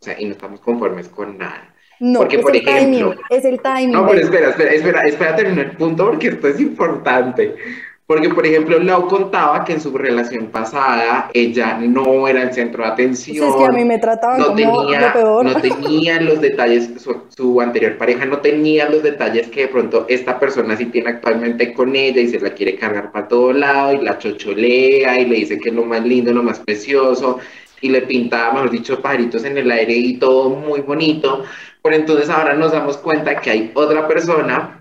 O 0.00 0.04
sea, 0.04 0.20
y 0.20 0.26
no 0.26 0.32
estamos 0.32 0.60
conformes 0.60 1.08
con 1.08 1.38
nada. 1.38 1.74
no, 2.00 2.20
porque, 2.20 2.36
es 2.36 2.42
por 2.42 2.54
el 2.54 2.62
ejemplo- 2.62 3.10
timing, 3.10 3.20
es 3.30 3.44
el 3.44 3.60
timing. 3.60 3.92
No, 3.92 4.06
pero 4.06 4.20
espera, 4.20 4.50
espera, 4.50 4.70
espera, 4.72 5.02
espera, 5.02 5.36
termino 5.36 5.62
el 5.62 5.72
punto 5.76 6.06
porque 6.06 6.28
esto 6.28 6.46
es 6.48 6.60
importante. 6.60 7.56
Porque, 8.08 8.30
por 8.30 8.46
ejemplo, 8.46 8.78
Lau 8.78 9.06
contaba 9.06 9.66
que 9.66 9.74
en 9.74 9.82
su 9.82 9.96
relación 9.96 10.46
pasada 10.46 11.30
ella 11.34 11.76
no 11.78 12.26
era 12.26 12.42
el 12.42 12.54
centro 12.54 12.82
de 12.82 12.88
Pues 12.88 12.94
atención. 12.94 13.48
es 13.50 13.54
que 13.56 13.64
a 13.66 13.68
mí 13.68 13.84
me 13.84 13.98
trataban 13.98 14.38
no 14.40 14.46
como 14.46 14.56
tenía, 14.56 15.00
lo 15.00 15.12
peor. 15.12 15.44
no 15.44 15.60
tenía 15.60 16.18
los 16.22 16.40
detalles, 16.40 16.90
su, 17.02 17.24
su 17.28 17.60
anterior 17.60 17.98
pareja 17.98 18.24
no 18.24 18.38
tenía 18.38 18.88
los 18.88 19.02
detalles 19.02 19.48
que 19.48 19.62
de 19.62 19.68
pronto 19.68 20.06
esta 20.08 20.38
persona 20.40 20.74
sí 20.78 20.86
tiene 20.86 21.10
actualmente 21.10 21.74
con 21.74 21.94
ella 21.94 22.22
y 22.22 22.28
se 22.28 22.40
la 22.40 22.54
quiere 22.54 22.76
cargar 22.76 23.12
para 23.12 23.28
todo 23.28 23.52
lado 23.52 23.92
y 23.92 23.98
la 24.02 24.16
chocholea 24.16 25.20
y 25.20 25.26
le 25.26 25.36
dice 25.36 25.58
que 25.58 25.68
es 25.68 25.74
lo 25.74 25.84
más 25.84 26.02
lindo, 26.02 26.32
lo 26.32 26.42
más 26.42 26.60
precioso 26.60 27.38
y 27.82 27.90
le 27.90 28.02
pinta, 28.02 28.50
mejor 28.52 28.70
dicho, 28.70 29.02
pajaritos 29.02 29.44
en 29.44 29.58
el 29.58 29.70
aire 29.70 29.92
y 29.94 30.16
todo 30.18 30.48
muy 30.50 30.80
bonito. 30.80 31.44
Pero 31.82 31.94
entonces 31.94 32.30
ahora 32.30 32.54
nos 32.54 32.72
damos 32.72 32.96
cuenta 32.96 33.38
que 33.40 33.50
hay 33.50 33.70
otra 33.74 34.08
persona 34.08 34.77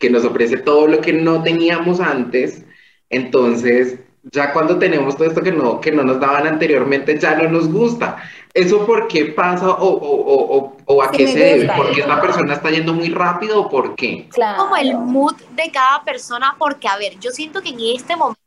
que 0.00 0.10
nos 0.10 0.24
ofrece 0.24 0.56
todo 0.56 0.88
lo 0.88 1.00
que 1.00 1.12
no 1.12 1.42
teníamos 1.44 2.00
antes. 2.00 2.64
Entonces, 3.10 4.00
ya 4.32 4.52
cuando 4.52 4.78
tenemos 4.78 5.16
todo 5.16 5.28
esto 5.28 5.42
que 5.42 5.52
no, 5.52 5.80
que 5.80 5.92
no 5.92 6.02
nos 6.02 6.18
daban 6.18 6.46
anteriormente, 6.46 7.18
ya 7.18 7.36
no 7.36 7.48
nos 7.48 7.68
gusta. 7.70 8.16
¿Eso 8.52 8.84
por 8.86 9.06
qué 9.08 9.26
pasa 9.26 9.68
o, 9.70 9.86
o, 9.86 10.14
o, 10.14 10.56
o, 10.58 10.76
o 10.86 11.02
a 11.02 11.10
Sí 11.10 11.18
qué 11.18 11.26
se 11.28 11.38
debe? 11.38 11.58
gusta. 11.60 11.76
¿Porque 11.76 12.00
esta 12.00 12.20
persona 12.20 12.54
está 12.54 12.70
yendo 12.70 12.92
muy 12.94 13.10
rápido 13.10 13.60
o 13.60 13.68
por 13.68 13.94
qué? 13.94 14.28
Claro. 14.30 14.58
como 14.58 14.76
el 14.76 14.96
mood 14.96 15.36
de 15.54 15.70
cada 15.70 16.02
persona, 16.04 16.56
porque 16.58 16.88
a 16.88 16.96
ver, 16.96 17.18
yo 17.20 17.30
siento 17.30 17.62
que 17.62 17.68
en 17.70 17.80
este 17.94 18.16
momento 18.16 18.40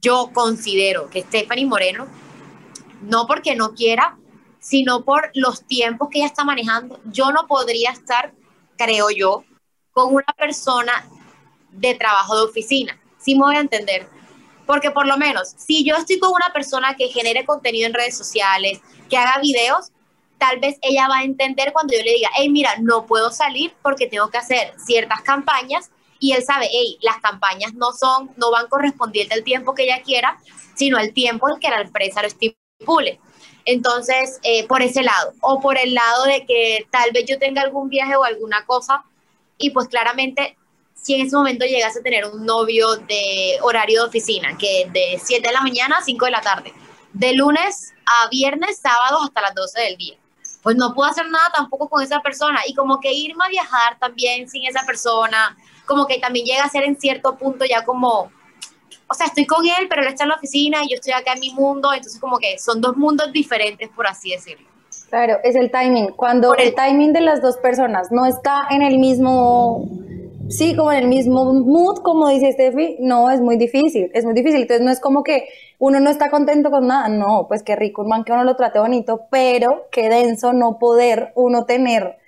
yo 0.00 0.30
considero 0.32 1.10
que 1.10 1.22
Stephanie 1.22 1.66
Moreno, 1.66 2.06
no 3.02 3.26
porque 3.26 3.54
no 3.56 3.74
quiera, 3.74 4.16
sino 4.60 5.04
por 5.04 5.30
los 5.34 5.66
tiempos 5.66 6.08
que 6.10 6.18
ella 6.18 6.26
está 6.26 6.44
manejando, 6.44 7.00
yo 7.06 7.32
no 7.32 7.46
podría 7.46 7.90
estar, 7.90 8.32
creo 8.76 9.08
yo, 9.10 9.44
con 9.92 10.14
una 10.14 10.32
persona 10.36 11.06
de 11.70 11.94
trabajo 11.94 12.36
de 12.36 12.42
oficina. 12.44 12.98
Sí 13.18 13.34
me 13.34 13.42
voy 13.42 13.56
a 13.56 13.60
entender. 13.60 14.08
Porque 14.66 14.90
por 14.90 15.06
lo 15.06 15.16
menos, 15.16 15.54
si 15.56 15.84
yo 15.84 15.96
estoy 15.96 16.18
con 16.18 16.30
una 16.32 16.52
persona 16.52 16.94
que 16.94 17.08
genere 17.08 17.44
contenido 17.44 17.86
en 17.86 17.94
redes 17.94 18.16
sociales, 18.16 18.80
que 19.08 19.16
haga 19.16 19.40
videos, 19.40 19.90
tal 20.38 20.58
vez 20.58 20.78
ella 20.80 21.08
va 21.08 21.18
a 21.18 21.24
entender 21.24 21.72
cuando 21.72 21.92
yo 21.92 22.02
le 22.02 22.12
diga, 22.12 22.30
hey, 22.36 22.48
mira, 22.48 22.76
no 22.80 23.04
puedo 23.04 23.30
salir 23.30 23.74
porque 23.82 24.06
tengo 24.06 24.30
que 24.30 24.38
hacer 24.38 24.72
ciertas 24.78 25.20
campañas 25.22 25.90
y 26.18 26.32
él 26.32 26.42
sabe, 26.42 26.68
hey, 26.70 26.98
las 27.02 27.18
campañas 27.18 27.74
no 27.74 27.92
son, 27.92 28.30
no 28.36 28.50
van 28.50 28.68
correspondientes 28.68 29.36
al 29.36 29.44
tiempo 29.44 29.74
que 29.74 29.84
ella 29.84 30.02
quiera, 30.02 30.38
sino 30.74 30.98
al 30.98 31.12
tiempo 31.12 31.48
en 31.48 31.58
que 31.58 31.68
la 31.68 31.80
empresa 31.80 32.22
lo 32.22 32.28
estipule. 32.28 33.20
Entonces, 33.64 34.38
eh, 34.42 34.66
por 34.66 34.82
ese 34.82 35.02
lado, 35.02 35.32
o 35.40 35.60
por 35.60 35.78
el 35.78 35.94
lado 35.94 36.24
de 36.24 36.46
que 36.46 36.86
tal 36.90 37.10
vez 37.12 37.24
yo 37.26 37.38
tenga 37.38 37.62
algún 37.62 37.88
viaje 37.88 38.16
o 38.16 38.24
alguna 38.24 38.64
cosa, 38.64 39.04
y 39.60 39.70
pues 39.70 39.88
claramente, 39.88 40.56
si 40.94 41.14
en 41.14 41.26
ese 41.26 41.36
momento 41.36 41.64
llegase 41.64 42.00
a 42.00 42.02
tener 42.02 42.24
un 42.24 42.44
novio 42.44 42.96
de 42.96 43.58
horario 43.62 44.02
de 44.02 44.08
oficina, 44.08 44.56
que 44.58 44.90
de 44.92 45.20
7 45.22 45.46
de 45.46 45.54
la 45.54 45.60
mañana 45.60 45.98
a 45.98 46.02
5 46.02 46.24
de 46.24 46.30
la 46.30 46.40
tarde, 46.40 46.72
de 47.12 47.34
lunes 47.34 47.92
a 48.06 48.28
viernes, 48.28 48.80
sábados 48.80 49.24
hasta 49.24 49.42
las 49.42 49.54
12 49.54 49.80
del 49.82 49.96
día, 49.96 50.16
pues 50.62 50.76
no 50.76 50.94
puedo 50.94 51.10
hacer 51.10 51.28
nada 51.28 51.50
tampoco 51.54 51.88
con 51.88 52.02
esa 52.02 52.20
persona, 52.20 52.60
y 52.66 52.74
como 52.74 53.00
que 53.00 53.12
irme 53.12 53.44
a 53.44 53.48
viajar 53.48 53.98
también 53.98 54.48
sin 54.48 54.64
esa 54.64 54.84
persona, 54.86 55.56
como 55.86 56.06
que 56.06 56.18
también 56.18 56.46
llega 56.46 56.64
a 56.64 56.70
ser 56.70 56.84
en 56.84 56.98
cierto 56.98 57.36
punto 57.36 57.64
ya 57.64 57.84
como 57.84 58.32
o 59.12 59.14
sea, 59.14 59.26
estoy 59.26 59.44
con 59.44 59.66
él, 59.66 59.88
pero 59.88 60.02
él 60.02 60.08
está 60.08 60.22
en 60.22 60.28
la 60.28 60.36
oficina 60.36 60.84
y 60.84 60.90
yo 60.90 60.94
estoy 60.94 61.12
acá 61.12 61.32
en 61.32 61.40
mi 61.40 61.50
mundo, 61.50 61.92
entonces 61.92 62.20
como 62.20 62.38
que 62.38 62.56
son 62.60 62.80
dos 62.80 62.96
mundos 62.96 63.32
diferentes, 63.32 63.88
por 63.88 64.06
así 64.06 64.30
decirlo. 64.30 64.69
Claro, 65.10 65.38
es 65.42 65.56
el 65.56 65.70
timing. 65.70 66.12
Cuando 66.12 66.54
el- 66.54 66.74
timing 66.74 67.12
de 67.12 67.20
las 67.20 67.42
dos 67.42 67.56
personas 67.58 68.12
no 68.12 68.26
está 68.26 68.60
en 68.70 68.82
el 68.82 68.98
mismo, 68.98 69.88
sí, 70.48 70.76
como 70.76 70.92
en 70.92 70.98
el 71.00 71.08
mismo 71.08 71.52
mood, 71.52 71.98
como 72.02 72.28
dice 72.28 72.52
Steffi, 72.52 72.96
no, 73.00 73.28
es 73.30 73.40
muy 73.40 73.56
difícil, 73.56 74.10
es 74.14 74.24
muy 74.24 74.34
difícil. 74.34 74.62
Entonces 74.62 74.84
no 74.84 74.92
es 74.92 75.00
como 75.00 75.24
que 75.24 75.48
uno 75.80 75.98
no 75.98 76.10
está 76.10 76.30
contento 76.30 76.70
con 76.70 76.86
nada, 76.86 77.08
no, 77.08 77.46
pues 77.48 77.64
qué 77.64 77.74
rico, 77.74 78.02
un 78.02 78.08
man 78.08 78.22
que 78.24 78.32
uno 78.32 78.44
lo 78.44 78.54
trate 78.54 78.78
bonito, 78.78 79.22
pero 79.30 79.88
qué 79.90 80.08
denso 80.08 80.52
no 80.52 80.78
poder 80.78 81.32
uno 81.34 81.64
tener, 81.64 82.18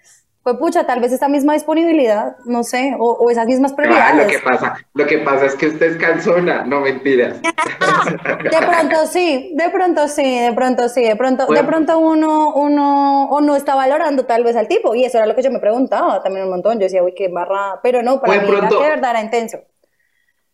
pues 0.42 0.56
pucha, 0.56 0.84
tal 0.87 1.00
vez 1.00 1.12
esa 1.12 1.28
misma 1.28 1.52
disponibilidad, 1.54 2.37
no 2.46 2.64
sé, 2.64 2.96
o, 2.99 3.12
o 3.12 3.30
esas 3.30 3.46
mismas 3.46 3.72
Ah, 3.72 3.76
prioridades. 3.76 4.16
lo 4.25 4.26
que 4.30 4.38
pasa, 4.40 4.75
lo 4.94 5.06
que 5.06 5.18
pasa 5.18 5.46
es 5.46 5.54
que 5.54 5.66
usted 5.68 5.92
es 5.92 5.96
calzona, 5.99 6.64
no 6.64 6.80
mentiras. 6.80 7.40
De 8.42 8.58
pronto 8.58 9.06
sí, 9.06 9.52
de 9.54 9.70
pronto 9.70 10.08
sí, 10.08 10.38
de 10.40 10.52
pronto 10.52 10.88
sí, 10.88 11.02
de 11.02 11.16
pronto, 11.16 11.42
de 11.44 11.46
Bueno. 11.49 11.66
pronto 11.68 11.99
uno, 11.99 12.54
uno, 12.54 13.25
o 13.30 13.40
no 13.40 13.56
está 13.56 13.75
valorando 13.75 14.25
tal 14.26 14.44
vez 14.44 14.56
al 14.56 14.68
tipo, 14.68 14.94
y 14.94 15.04
eso 15.04 15.18
era 15.18 15.26
lo 15.26 15.34
que 15.34 15.42
yo 15.42 15.50
me 15.50 15.58
preguntaba 15.61 16.22
también 16.22 16.44
un 16.46 16.50
montón, 16.50 16.75
yo 16.75 16.80
decía, 16.84 17.02
uy, 17.02 17.14
qué 17.14 17.28
barra, 17.28 17.80
pero 17.82 18.02
no, 18.02 18.20
para 18.20 18.32
O 18.32 18.37
de 18.37 18.42
mí 18.42 18.49
era 18.49 18.58
pronto- 18.58 18.78
que 18.78 18.84
de 18.84 18.90
verdad 18.90 19.11
era 19.12 19.22
intenso. 19.22 19.58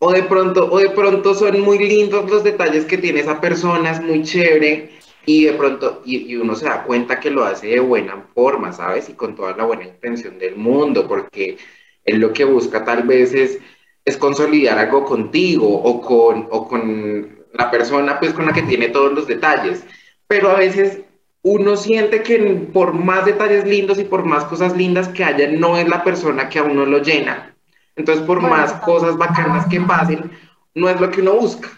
O 0.01 0.13
de 0.13 0.23
pronto, 0.23 0.69
o 0.71 0.79
de 0.79 0.91
pronto 0.91 1.35
son 1.35 1.61
muy 1.61 1.79
lindos 1.79 2.31
los 2.31 2.45
detalles 2.45 2.85
que 2.85 2.99
tiene 2.99 3.21
esa 3.21 3.41
persona, 3.41 3.91
es 3.91 4.01
muy 4.01 4.23
chévere, 4.23 4.91
y 5.27 5.45
de 5.45 5.53
pronto, 5.55 6.03
y, 6.05 6.33
y 6.33 6.37
uno 6.37 6.55
se 6.55 6.67
da 6.67 6.85
cuenta 6.85 7.21
que 7.21 7.31
lo 7.31 7.45
hace 7.45 7.69
de 7.69 7.81
buena 7.81 8.27
forma, 8.35 8.73
¿sabes? 8.73 9.09
Y 9.09 9.15
con 9.15 9.35
toda 9.37 9.57
la 9.57 9.65
buena 9.65 9.85
intención 9.85 10.39
del 10.39 10.57
mundo, 10.57 11.07
porque 11.07 11.59
él 12.05 12.19
lo 12.21 12.33
que 12.33 12.45
busca 12.45 12.85
tal 12.85 13.03
vez 13.05 13.35
es, 13.35 13.59
es 14.05 14.17
consolidar 14.17 14.79
algo 14.79 15.05
contigo 15.05 15.69
o 15.69 16.01
con, 16.01 16.49
o 16.51 16.67
con 16.69 17.39
la 17.53 17.71
persona 17.71 18.19
pues 18.19 18.33
con 18.33 18.47
la 18.47 18.53
que 18.53 18.63
tiene 18.63 18.89
todos 18.89 19.13
los 19.13 19.27
detalles. 19.27 19.85
Pero 20.27 20.51
a 20.51 20.55
veces 20.57 21.03
uno 21.43 21.77
siente 21.77 22.23
que 22.23 22.39
por 22.73 22.93
más 22.95 23.25
detalles 23.25 23.67
lindos 23.67 23.99
y 23.99 24.05
por 24.05 24.25
más 24.25 24.45
cosas 24.45 24.77
lindas 24.77 25.09
que 25.09 25.25
haya, 25.25 25.49
no 25.51 25.77
es 25.77 25.89
la 25.89 26.03
persona 26.05 26.49
que 26.49 26.59
a 26.59 26.65
uno 26.65 26.85
lo 26.87 26.99
llena. 27.03 27.55
Entonces, 27.97 28.25
por 28.25 28.41
Bueno, 28.41 28.57
más 28.57 28.73
cosas 28.75 29.17
bacanas 29.17 29.67
que 29.67 29.81
pasen, 29.81 30.31
no 30.75 30.89
es 30.89 31.01
lo 31.01 31.11
que 31.11 31.21
uno 31.21 31.35
busca. 31.35 31.69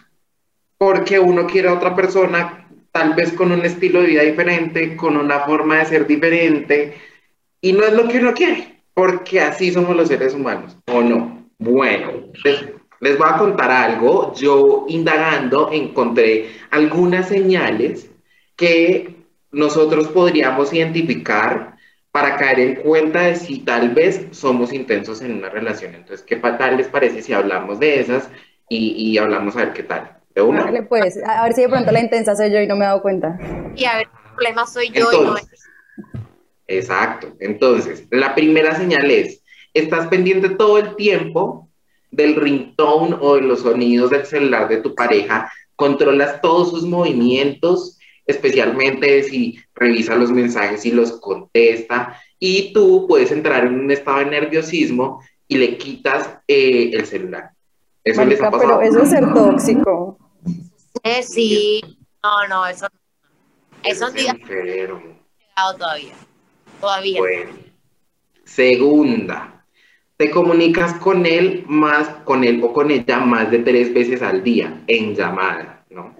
Porque 0.78 1.18
uno 1.18 1.46
quiere 1.46 1.68
a 1.68 1.74
otra 1.74 1.94
persona, 1.94 2.59
tal 2.92 3.14
vez 3.14 3.32
con 3.32 3.52
un 3.52 3.64
estilo 3.64 4.00
de 4.00 4.08
vida 4.08 4.22
diferente, 4.22 4.96
con 4.96 5.16
una 5.16 5.40
forma 5.40 5.78
de 5.78 5.86
ser 5.86 6.06
diferente, 6.06 6.94
y 7.60 7.72
no 7.72 7.84
es 7.84 7.92
lo 7.92 8.08
que 8.08 8.18
uno 8.18 8.34
quiere, 8.34 8.82
porque 8.94 9.40
así 9.40 9.72
somos 9.72 9.94
los 9.96 10.08
seres 10.08 10.34
humanos, 10.34 10.76
¿o 10.86 11.02
no? 11.02 11.46
Bueno, 11.58 12.12
les, 12.42 12.64
les 13.00 13.18
voy 13.18 13.28
a 13.28 13.36
contar 13.36 13.70
algo. 13.70 14.32
Yo 14.34 14.86
indagando 14.88 15.70
encontré 15.72 16.50
algunas 16.70 17.28
señales 17.28 18.10
que 18.56 19.14
nosotros 19.52 20.08
podríamos 20.08 20.72
identificar 20.72 21.76
para 22.12 22.36
caer 22.36 22.60
en 22.60 22.74
cuenta 22.76 23.22
de 23.22 23.36
si 23.36 23.60
tal 23.60 23.90
vez 23.90 24.26
somos 24.32 24.72
intensos 24.72 25.22
en 25.22 25.32
una 25.32 25.48
relación. 25.48 25.94
Entonces, 25.94 26.24
¿qué 26.26 26.36
tal 26.36 26.76
les 26.76 26.88
parece 26.88 27.22
si 27.22 27.32
hablamos 27.32 27.78
de 27.78 28.00
esas 28.00 28.30
y, 28.68 28.92
y 28.96 29.18
hablamos 29.18 29.56
a 29.56 29.64
ver 29.64 29.72
qué 29.72 29.82
tal? 29.82 30.19
¿De 30.34 30.42
una? 30.42 30.64
Dale, 30.64 30.82
pues, 30.82 31.18
a 31.24 31.44
ver 31.44 31.54
si 31.54 31.62
de 31.62 31.68
pronto 31.68 31.90
la 31.90 32.00
intensa 32.00 32.36
soy 32.36 32.52
yo 32.52 32.60
y 32.60 32.66
no 32.66 32.76
me 32.76 32.84
he 32.84 32.88
dado 32.88 33.02
cuenta. 33.02 33.38
Y 33.74 33.84
a 33.84 33.96
ver, 33.96 34.06
el 34.06 34.34
problema 34.34 34.66
soy 34.66 34.90
yo 34.90 35.10
y 35.12 35.16
no 35.16 35.36
Entonces, 35.36 35.64
exacto. 36.66 37.34
Entonces, 37.40 38.06
la 38.10 38.34
primera 38.34 38.76
señal 38.76 39.10
es 39.10 39.42
estás 39.74 40.06
pendiente 40.08 40.50
todo 40.50 40.78
el 40.78 40.96
tiempo 40.96 41.68
del 42.10 42.36
ringtone 42.36 43.16
o 43.20 43.36
de 43.36 43.42
los 43.42 43.60
sonidos 43.60 44.10
del 44.10 44.26
celular 44.26 44.68
de 44.68 44.78
tu 44.78 44.94
pareja, 44.94 45.50
controlas 45.76 46.40
todos 46.40 46.70
sus 46.70 46.82
movimientos, 46.82 47.98
especialmente 48.26 49.22
si 49.22 49.58
revisa 49.74 50.16
los 50.16 50.30
mensajes 50.30 50.84
y 50.84 50.90
los 50.90 51.20
contesta, 51.20 52.20
y 52.38 52.72
tú 52.72 53.06
puedes 53.08 53.30
entrar 53.30 53.66
en 53.66 53.78
un 53.80 53.90
estado 53.90 54.18
de 54.18 54.26
nerviosismo 54.26 55.22
y 55.46 55.58
le 55.58 55.76
quitas 55.76 56.38
eh, 56.48 56.90
el 56.92 57.06
celular. 57.06 57.50
Eso 58.04 58.24
les 58.24 58.40
ha 58.40 58.50
pasado. 58.50 58.78
Pero 58.78 58.90
eso 58.90 59.02
es 59.02 59.10
ser 59.10 59.32
tóxico. 59.32 60.18
Eh, 61.02 61.22
sí, 61.22 61.80
no, 62.22 62.48
no, 62.48 62.66
eso 62.66 62.86
no. 62.92 63.00
Eso 63.82 64.08
no 64.08 64.14
todavía. 65.78 66.14
Todavía. 66.80 67.18
Bueno. 67.18 67.50
Segunda, 68.44 69.64
te 70.16 70.30
comunicas 70.30 70.94
con 70.94 71.24
él 71.24 71.64
más, 71.68 72.08
con 72.24 72.44
él 72.44 72.60
o 72.62 72.72
con 72.72 72.90
ella 72.90 73.20
más 73.20 73.50
de 73.50 73.60
tres 73.60 73.94
veces 73.94 74.22
al 74.22 74.42
día 74.42 74.82
en 74.86 75.14
llamada, 75.14 75.84
¿no? 75.90 76.14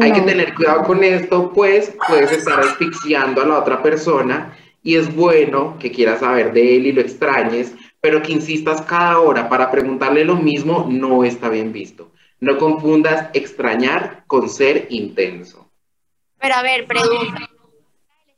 Hay 0.00 0.10
que 0.12 0.22
tener 0.22 0.54
cuidado 0.54 0.84
con 0.84 1.04
esto, 1.04 1.52
pues 1.52 1.94
puedes 2.08 2.32
estar 2.32 2.58
asfixiando 2.60 3.42
a 3.42 3.46
la 3.46 3.58
otra 3.58 3.82
persona 3.82 4.56
y 4.82 4.96
es 4.96 5.14
bueno 5.14 5.76
que 5.78 5.92
quieras 5.92 6.20
saber 6.20 6.54
de 6.54 6.76
él 6.76 6.86
y 6.86 6.92
lo 6.92 7.02
extrañes, 7.02 7.74
pero 8.06 8.22
que 8.22 8.30
insistas 8.30 8.82
cada 8.82 9.18
hora 9.18 9.48
para 9.48 9.68
preguntarle 9.68 10.24
lo 10.24 10.36
mismo 10.36 10.86
no 10.88 11.24
está 11.24 11.48
bien 11.48 11.72
visto. 11.72 12.12
No 12.38 12.56
confundas 12.56 13.30
extrañar 13.34 14.22
con 14.28 14.48
ser 14.48 14.86
intenso. 14.90 15.68
Pero 16.38 16.54
a 16.54 16.62
ver, 16.62 16.86
pregunta. 16.86 17.50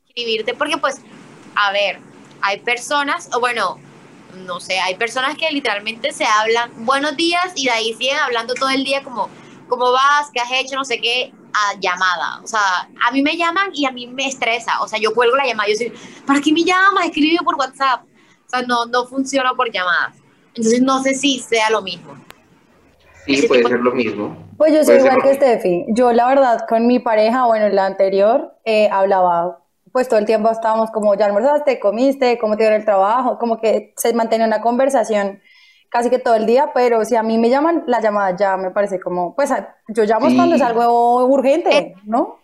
Escribirte, 0.06 0.54
porque 0.54 0.78
pues, 0.78 1.02
a 1.54 1.70
ver, 1.72 1.98
hay 2.40 2.60
personas, 2.60 3.28
o 3.34 3.40
bueno, 3.40 3.78
no 4.46 4.58
sé, 4.58 4.80
hay 4.80 4.94
personas 4.94 5.36
que 5.36 5.50
literalmente 5.50 6.12
se 6.12 6.24
hablan 6.24 6.86
buenos 6.86 7.14
días 7.14 7.52
y 7.54 7.66
de 7.66 7.72
ahí 7.72 7.92
siguen 7.92 8.16
hablando 8.16 8.54
todo 8.54 8.70
el 8.70 8.84
día 8.84 9.02
como, 9.02 9.28
¿cómo 9.68 9.92
vas? 9.92 10.30
¿Qué 10.32 10.40
has 10.40 10.50
hecho? 10.50 10.76
No 10.76 10.86
sé 10.86 10.98
qué, 10.98 11.30
a 11.52 11.78
llamada. 11.78 12.40
O 12.42 12.46
sea, 12.46 12.88
a 13.06 13.10
mí 13.12 13.20
me 13.20 13.36
llaman 13.36 13.68
y 13.74 13.84
a 13.84 13.90
mí 13.90 14.06
me 14.06 14.28
estresa. 14.28 14.80
O 14.80 14.88
sea, 14.88 14.98
yo 14.98 15.12
cuelgo 15.12 15.36
la 15.36 15.44
llamada. 15.44 15.68
Yo 15.68 15.76
soy, 15.76 15.92
¿para 16.26 16.40
qué 16.40 16.54
me 16.54 16.64
llamas? 16.64 17.04
Escribe 17.04 17.44
por 17.44 17.56
WhatsApp. 17.56 18.08
O 18.48 18.50
sea, 18.50 18.62
no, 18.62 18.86
no 18.86 19.04
funciona 19.06 19.52
por 19.52 19.70
llamadas. 19.70 20.16
Entonces, 20.48 20.80
no 20.80 21.02
sé 21.02 21.14
si 21.14 21.38
sea 21.38 21.68
lo 21.68 21.82
mismo. 21.82 22.16
Sí, 23.26 23.46
puede 23.46 23.62
ser 23.62 23.80
lo 23.80 23.92
mismo. 23.92 24.48
Pues 24.56 24.72
yo 24.72 24.82
soy 24.84 24.96
igual 24.96 25.22
que 25.22 25.34
Steffi. 25.34 25.84
Yo, 25.88 26.12
la 26.12 26.26
verdad, 26.26 26.64
con 26.66 26.86
mi 26.86 26.98
pareja, 26.98 27.44
bueno, 27.44 27.68
la 27.68 27.84
anterior, 27.84 28.54
eh, 28.64 28.88
hablaba, 28.90 29.62
pues 29.92 30.08
todo 30.08 30.18
el 30.18 30.24
tiempo 30.24 30.50
estábamos 30.50 30.90
como, 30.90 31.14
ya 31.14 31.26
almorzaste, 31.26 31.78
comiste, 31.78 32.38
cómo 32.38 32.56
te 32.56 32.64
dio 32.64 32.74
el 32.74 32.86
trabajo, 32.86 33.38
como 33.38 33.60
que 33.60 33.92
se 33.98 34.14
mantiene 34.14 34.46
una 34.46 34.62
conversación 34.62 35.42
casi 35.90 36.08
que 36.08 36.18
todo 36.18 36.34
el 36.36 36.46
día, 36.46 36.70
pero 36.74 37.04
si 37.04 37.16
a 37.16 37.22
mí 37.22 37.36
me 37.36 37.50
llaman, 37.50 37.84
la 37.86 38.00
llamada 38.00 38.34
ya 38.34 38.56
me 38.56 38.70
parece 38.70 38.98
como, 38.98 39.34
pues 39.36 39.52
yo 39.88 40.04
llamo 40.04 40.34
cuando 40.34 40.56
es 40.56 40.62
algo 40.62 41.26
urgente, 41.26 41.76
eh, 41.76 41.94
¿no? 42.04 42.38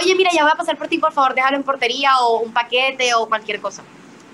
Oye, 0.00 0.14
mira, 0.14 0.30
ya 0.32 0.42
voy 0.42 0.52
a 0.52 0.56
pasar 0.56 0.76
por 0.78 0.86
ti, 0.86 0.98
por 0.98 1.12
favor, 1.12 1.34
déjalo 1.34 1.56
en 1.56 1.64
portería 1.64 2.18
o 2.20 2.40
un 2.40 2.52
paquete 2.52 3.12
o 3.14 3.28
cualquier 3.28 3.60
cosa. 3.60 3.82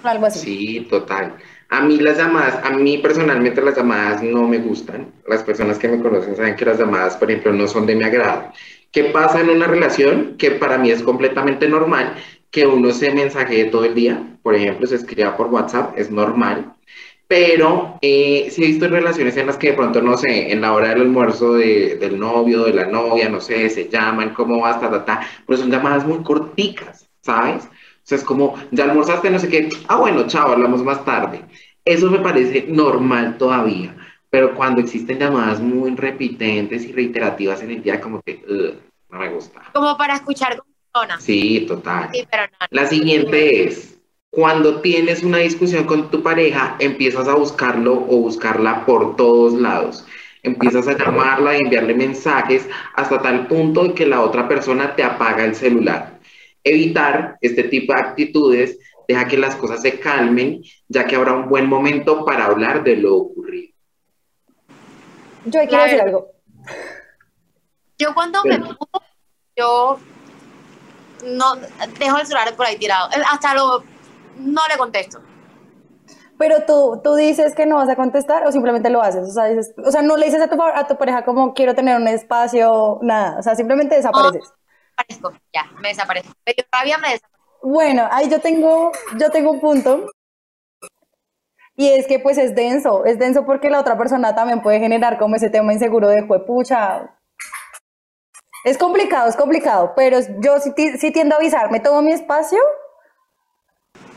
Algo 0.05 0.27
así. 0.27 0.41
Sí, 0.41 0.87
total. 0.89 1.37
A 1.71 1.81
mí 1.81 1.99
las 1.99 2.19
llamadas, 2.19 2.61
a 2.63 2.71
mí 2.71 2.99
personalmente 2.99 3.61
las 3.63 3.77
llamadas 3.77 4.23
no 4.23 4.47
me 4.47 4.59
gustan. 4.59 5.13
Las 5.27 5.43
personas 5.43 5.79
que 5.79 5.89
me 5.89 6.01
conocen 6.01 6.37
saben 6.37 6.57
que 6.57 6.65
las 6.65 6.79
llamadas, 6.79 7.17
por 7.17 7.31
ejemplo, 7.31 7.53
no 7.53 7.67
son 7.67 7.87
de 7.87 7.97
mi 7.97 8.05
agrado. 8.05 8.53
¿Qué 8.93 9.05
pasa 9.05 9.41
en 9.41 9.51
una 9.51 9.67
relación? 9.67 10.37
Que 10.39 10.53
para 10.53 10.79
mí 10.79 10.91
es 10.91 11.03
completamente 11.03 11.69
normal 11.69 12.15
que 12.51 12.67
uno 12.67 12.93
se 12.93 13.13
mensajee 13.13 13.65
todo 13.67 13.85
el 13.85 13.95
día. 13.95 14.39
Por 14.43 14.55
ejemplo, 14.55 14.87
se 14.87 14.97
escriba 14.97 15.37
por 15.37 15.49
WhatsApp, 15.49 15.99
es 15.99 16.11
normal. 16.11 16.75
Pero 17.27 17.99
eh, 18.03 18.53
he 18.57 18.61
visto 18.61 18.87
relaciones 18.89 19.37
en 19.37 19.47
las 19.47 19.57
que 19.57 19.71
de 19.71 19.77
pronto, 19.77 20.01
no 20.03 20.17
sé, 20.17 20.53
en 20.53 20.61
la 20.61 20.75
hora 20.75 20.91
del 20.91 21.01
almuerzo 21.03 21.55
del 21.55 22.19
novio, 22.19 22.65
de 22.65 22.75
la 22.75 22.87
novia, 22.87 23.29
no 23.29 23.41
sé, 23.41 23.69
se 23.71 23.89
llaman, 23.89 24.35
cómo 24.35 24.61
vas, 24.61 24.81
ta, 24.81 24.91
ta, 24.91 25.05
ta, 25.05 25.27
pero 25.47 25.59
son 25.59 25.71
llamadas 25.71 26.07
muy 26.07 26.23
corticas, 26.23 27.09
¿sabes? 27.23 27.69
O 28.05 28.07
sea, 28.07 28.19
es 28.19 28.25
como, 28.25 28.55
ya 28.71 28.85
almorzaste, 28.85 29.31
no 29.31 29.39
sé 29.39 29.49
qué, 29.49 29.71
ah, 29.89 29.97
bueno, 29.97 30.27
chao, 30.27 30.53
hablamos 30.53 30.85
más 30.85 31.03
tarde. 31.07 31.41
Eso 31.87 32.11
me 32.11 32.19
parece 32.19 32.67
normal 32.69 33.39
todavía, 33.39 33.97
pero 34.29 34.55
cuando 34.55 34.83
existen 34.83 35.19
llamadas 35.19 35.61
muy 35.61 35.97
repitentes 35.97 36.85
y 36.85 36.93
reiterativas 36.93 37.63
en 37.63 37.71
el 37.71 37.83
día, 37.83 38.03
como 38.03 38.21
que 38.21 38.45
no 39.09 39.19
me 39.19 39.31
gusta. 39.31 39.63
Como 39.73 39.97
para 39.97 40.17
escuchar 40.17 40.59
con 40.59 40.67
personas. 40.93 41.25
Sí, 41.25 41.65
total. 41.67 42.11
Sí, 42.13 42.29
pero 42.31 42.43
no. 42.43 42.67
La 42.69 42.87
siguiente 42.87 43.69
es, 43.69 43.99
cuando 44.29 44.83
tienes 44.83 45.23
una 45.23 45.39
discusión 45.39 45.85
con 45.85 46.11
tu 46.11 46.23
pareja, 46.23 46.77
empiezas 46.81 47.27
a 47.27 47.35
buscarlo 47.35 47.95
o 47.95 48.19
buscarla 48.19 48.85
por 48.85 49.17
todos 49.17 49.55
lados. 49.55 50.07
Empiezas 50.43 50.87
a 50.89 50.99
llamarla 50.99 51.57
y 51.57 51.63
enviarle 51.63 51.95
mensajes 51.95 52.69
hasta 52.97 53.23
tal 53.23 53.47
punto 53.47 53.95
que 53.95 54.05
la 54.05 54.21
otra 54.21 54.47
persona 54.47 54.95
te 54.95 55.03
apaga 55.03 55.43
el 55.47 55.55
celular 55.55 56.14
evitar 56.65 57.37
este 57.41 57.65
tipo 57.65 57.93
de 57.93 58.01
actitudes, 58.01 58.79
deja 59.07 59.29
que 59.29 59.37
las 59.37 59.55
cosas 59.57 59.83
se 59.83 60.01
calmen, 60.01 60.63
ya 60.89 61.07
que 61.07 61.15
habrá 61.15 61.35
un 61.35 61.49
buen 61.49 61.69
momento 61.69 62.25
para 62.25 62.47
hablar 62.47 62.83
de 62.83 62.97
lo 62.97 63.17
ocurrido. 63.17 63.75
Yo 65.45 65.61
quiero 65.69 65.85
decir 65.85 66.01
algo. 66.01 66.31
Yo 67.99 68.15
cuando 68.15 68.43
me 68.45 68.59
pongo, 68.59 69.03
yo 69.57 69.99
no 71.27 71.57
dejo 71.99 72.19
el 72.19 72.27
celular 72.27 72.55
por 72.57 72.67
ahí 72.67 72.77
tirado, 72.77 73.09
eh, 73.11 73.23
hasta 73.31 73.55
lo 73.55 73.85
no 74.39 74.63
le 74.69 74.79
contesto. 74.79 75.21
Pero 76.37 76.65
tú, 76.67 77.01
tú 77.05 77.15
dices 77.15 77.55
que 77.55 77.65
no 77.65 77.77
vas 77.77 77.89
a 77.89 77.95
contestar 77.95 78.45
o 78.45 78.51
simplemente 78.51 78.91
lo 78.91 79.01
haces. 79.01 79.29
O 79.29 79.33
sea, 79.33 79.45
o 79.85 79.91
sea 79.93 80.03
no 80.03 80.17
le 80.17 80.27
dices 80.27 80.43
a 80.43 80.49
tu, 80.49 80.61
a 80.61 80.89
tu 80.89 80.97
pareja 80.97 81.25
como 81.25 81.55
quiero 81.55 81.77
tener 81.77 81.97
un 81.97 82.09
espacio, 82.09 82.99
nada. 83.03 83.39
O 83.39 83.43
sea, 83.43 83.55
simplemente 83.55 83.95
desapareces 83.95 84.53
desaparezco, 85.31 85.51
ya, 85.53 85.81
me 85.81 85.89
desaparezco. 85.89 86.33
Pero 86.45 86.67
rabia 86.73 86.99
me 86.99 87.09
desaparezco. 87.09 87.45
Bueno, 87.63 88.09
ahí 88.11 88.29
yo 88.29 88.41
tengo, 88.41 88.93
yo 89.19 89.31
tengo 89.31 89.53
un 89.53 89.61
punto. 89.61 90.11
Y 91.77 91.89
es 91.89 92.07
que 92.07 92.21
pues 92.21 92.39
es 92.39 92.55
denso, 92.55 93.05
es 93.05 93.19
denso 93.19 93.45
porque 93.45 93.69
la 93.69 93.81
otra 93.81 93.99
persona 93.99 94.35
también 94.35 94.63
puede 94.63 94.79
generar 94.79 95.19
como 95.19 95.35
ese 95.35 95.51
tema 95.51 95.73
inseguro 95.73 96.09
de 96.09 96.23
juepucha. 96.23 97.19
Es 98.65 98.79
complicado, 98.79 99.29
es 99.29 99.37
complicado, 99.37 99.93
pero 99.97 100.19
yo 100.41 100.59
sí, 100.61 100.73
sí 100.99 101.11
tiendo 101.11 101.35
a 101.35 101.39
avisar, 101.39 101.71
me 101.71 101.81
tomo 101.81 102.01
mi 102.01 102.13
espacio, 102.13 102.61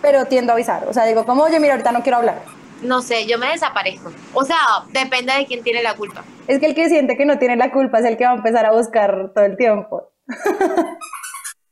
pero 0.02 0.26
tiendo 0.26 0.52
a 0.52 0.56
avisar. 0.56 0.88
O 0.88 0.94
sea, 0.94 1.06
digo, 1.06 1.26
como, 1.26 1.44
oye, 1.44 1.60
mira, 1.60 1.74
ahorita 1.74 1.92
no 1.92 2.04
quiero 2.04 2.18
hablar. 2.18 2.42
No 2.82 3.02
sé, 3.02 3.26
yo 3.26 3.40
me 3.40 3.48
desaparezco. 3.48 4.12
O 4.34 4.44
sea, 4.46 4.58
depende 4.92 5.34
de 5.34 5.46
quién 5.46 5.64
tiene 5.64 5.82
la 5.82 5.96
culpa. 5.96 6.24
Es 6.48 6.60
que 6.60 6.68
el 6.68 6.76
que 6.76 6.90
siente 6.90 7.18
que 7.18 7.26
no 7.26 7.40
tiene 7.40 7.56
la 7.56 7.72
culpa 7.72 8.00
es 8.00 8.06
el 8.06 8.18
que 8.18 8.26
va 8.26 8.32
a 8.32 8.36
empezar 8.36 8.66
a 8.66 8.72
buscar 8.72 9.32
todo 9.34 9.44
el 9.46 9.58
tiempo. 9.58 10.12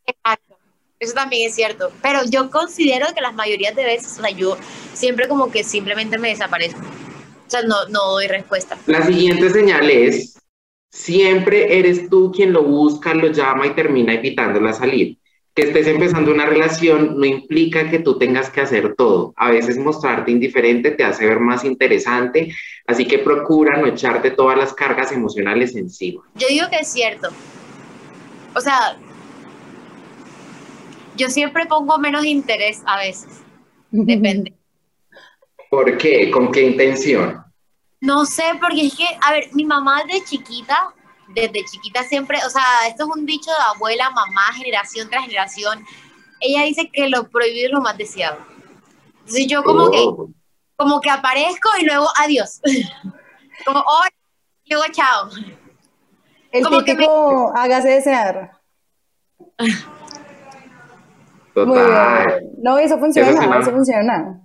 Exacto. 0.05 0.55
Eso 0.99 1.13
también 1.13 1.47
es 1.47 1.55
cierto. 1.55 1.91
Pero 2.01 2.21
yo 2.29 2.49
considero 2.49 3.07
que 3.13 3.21
las 3.21 3.33
mayorías 3.33 3.75
de 3.75 3.83
veces, 3.83 4.17
o 4.17 4.21
sea, 4.21 4.31
yo 4.31 4.57
siempre 4.93 5.27
como 5.27 5.51
que 5.51 5.63
simplemente 5.63 6.17
me 6.17 6.29
desaparezco. 6.29 6.79
O 6.79 7.49
sea, 7.49 7.61
no, 7.63 7.85
no 7.89 8.11
doy 8.11 8.27
respuesta. 8.27 8.77
La 8.87 9.05
siguiente 9.05 9.49
señal 9.49 9.89
es, 9.89 10.39
siempre 10.89 11.77
eres 11.77 12.09
tú 12.09 12.31
quien 12.31 12.53
lo 12.53 12.63
busca, 12.63 13.13
lo 13.13 13.27
llama 13.27 13.67
y 13.67 13.75
termina 13.75 14.13
evitándola 14.13 14.73
salir. 14.73 15.17
Que 15.53 15.63
estés 15.63 15.87
empezando 15.87 16.31
una 16.31 16.45
relación 16.45 17.17
no 17.17 17.25
implica 17.25 17.89
que 17.89 17.99
tú 17.99 18.17
tengas 18.17 18.49
que 18.49 18.61
hacer 18.61 18.95
todo. 18.95 19.33
A 19.37 19.51
veces 19.51 19.77
mostrarte 19.77 20.31
indiferente 20.31 20.91
te 20.91 21.03
hace 21.03 21.25
ver 21.25 21.39
más 21.39 21.63
interesante, 21.63 22.53
así 22.87 23.05
que 23.05 23.19
procura 23.19 23.77
no 23.77 23.87
echarte 23.87 24.31
todas 24.31 24.57
las 24.57 24.73
cargas 24.73 25.11
emocionales 25.13 25.75
encima. 25.75 26.23
Yo 26.35 26.47
digo 26.49 26.67
que 26.69 26.77
es 26.77 26.91
cierto, 26.91 27.29
o 28.55 28.61
sea, 28.61 28.97
yo 31.15 31.29
siempre 31.29 31.65
pongo 31.65 31.97
menos 31.97 32.25
interés 32.25 32.81
a 32.85 32.97
veces. 32.97 33.41
Depende. 33.91 34.53
¿Por 35.69 35.97
qué? 35.97 36.31
¿Con 36.31 36.51
qué 36.51 36.67
intención? 36.67 37.43
No 37.99 38.25
sé, 38.25 38.43
porque 38.61 38.87
es 38.87 38.95
que, 38.95 39.07
a 39.21 39.31
ver, 39.31 39.49
mi 39.53 39.65
mamá 39.65 40.03
de 40.03 40.23
chiquita, 40.23 40.93
desde 41.29 41.65
chiquita 41.65 42.03
siempre, 42.03 42.37
o 42.45 42.49
sea, 42.49 42.63
esto 42.87 43.03
es 43.03 43.09
un 43.09 43.25
dicho 43.25 43.49
de 43.49 43.75
abuela, 43.75 44.09
mamá, 44.11 44.53
generación 44.53 45.09
tras 45.09 45.23
generación. 45.25 45.83
Ella 46.39 46.63
dice 46.63 46.89
que 46.91 47.09
lo 47.09 47.29
prohibido 47.29 47.67
es 47.67 47.71
lo 47.73 47.81
más 47.81 47.97
deseado. 47.97 48.37
Entonces 49.19 49.47
yo 49.47 49.63
como 49.63 49.89
que, 49.89 49.99
oh. 49.99 50.29
como 50.75 51.01
que 51.01 51.09
aparezco 51.09 51.69
y 51.79 51.85
luego 51.85 52.07
adiós. 52.17 52.61
como 53.65 53.79
hola, 53.79 54.13
y 54.63 54.73
luego 54.73 54.85
chao. 54.93 55.29
El 56.55 56.63
como 56.63 56.83
típico 56.83 57.51
me... 57.53 57.59
hágase 57.59 57.89
desear. 57.89 58.51
Total. 61.53 62.43
No, 62.61 62.77
eso 62.77 62.97
funciona, 62.97 63.59
eso, 63.59 63.71
funciona. 63.71 64.41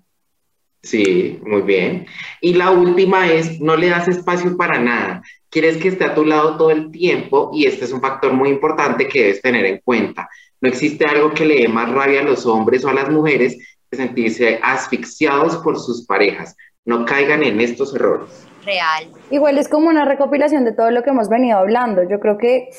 Sí, 0.83 1.41
muy 1.45 1.63
bien. 1.63 2.07
Y 2.41 2.55
la 2.55 2.71
última 2.71 3.31
es, 3.31 3.61
no 3.61 3.77
le 3.77 3.89
das 3.89 4.09
espacio 4.09 4.57
para 4.57 4.81
nada. 4.81 5.23
Quieres 5.51 5.77
que 5.77 5.89
esté 5.89 6.05
a 6.05 6.15
tu 6.15 6.25
lado 6.25 6.57
todo 6.57 6.71
el 6.71 6.91
tiempo 6.91 7.51
y 7.53 7.67
este 7.67 7.85
es 7.85 7.93
un 7.93 8.01
factor 8.01 8.33
muy 8.33 8.49
importante 8.49 9.07
que 9.07 9.21
debes 9.23 9.43
tener 9.43 9.65
en 9.67 9.81
cuenta. 9.85 10.29
No 10.61 10.69
existe 10.69 11.05
algo 11.05 11.33
que 11.33 11.45
le 11.45 11.61
dé 11.61 11.69
más 11.69 11.91
rabia 11.91 12.21
a 12.21 12.25
los 12.25 12.47
hombres 12.47 12.85
o 12.85 12.89
a 12.89 12.95
las 12.95 13.09
mujeres 13.09 13.57
de 13.91 13.97
sentirse 13.97 14.59
asfixiados 14.63 15.57
por 15.59 15.79
sus 15.79 16.07
parejas. 16.07 16.57
No 16.85 17.05
caigan 17.05 17.43
en 17.43 17.61
estos 17.61 17.95
errores. 17.95 18.47
Real. 18.65 19.05
Igual 19.31 19.59
es 19.59 19.69
como 19.69 19.89
una 19.89 20.05
recopilación 20.05 20.65
de 20.65 20.73
todo 20.73 20.91
lo 20.91 21.03
que 21.03 21.11
hemos 21.11 21.29
venido 21.29 21.59
hablando. 21.59 22.03
Yo 22.03 22.21
creo 22.21 22.39
que 22.39 22.71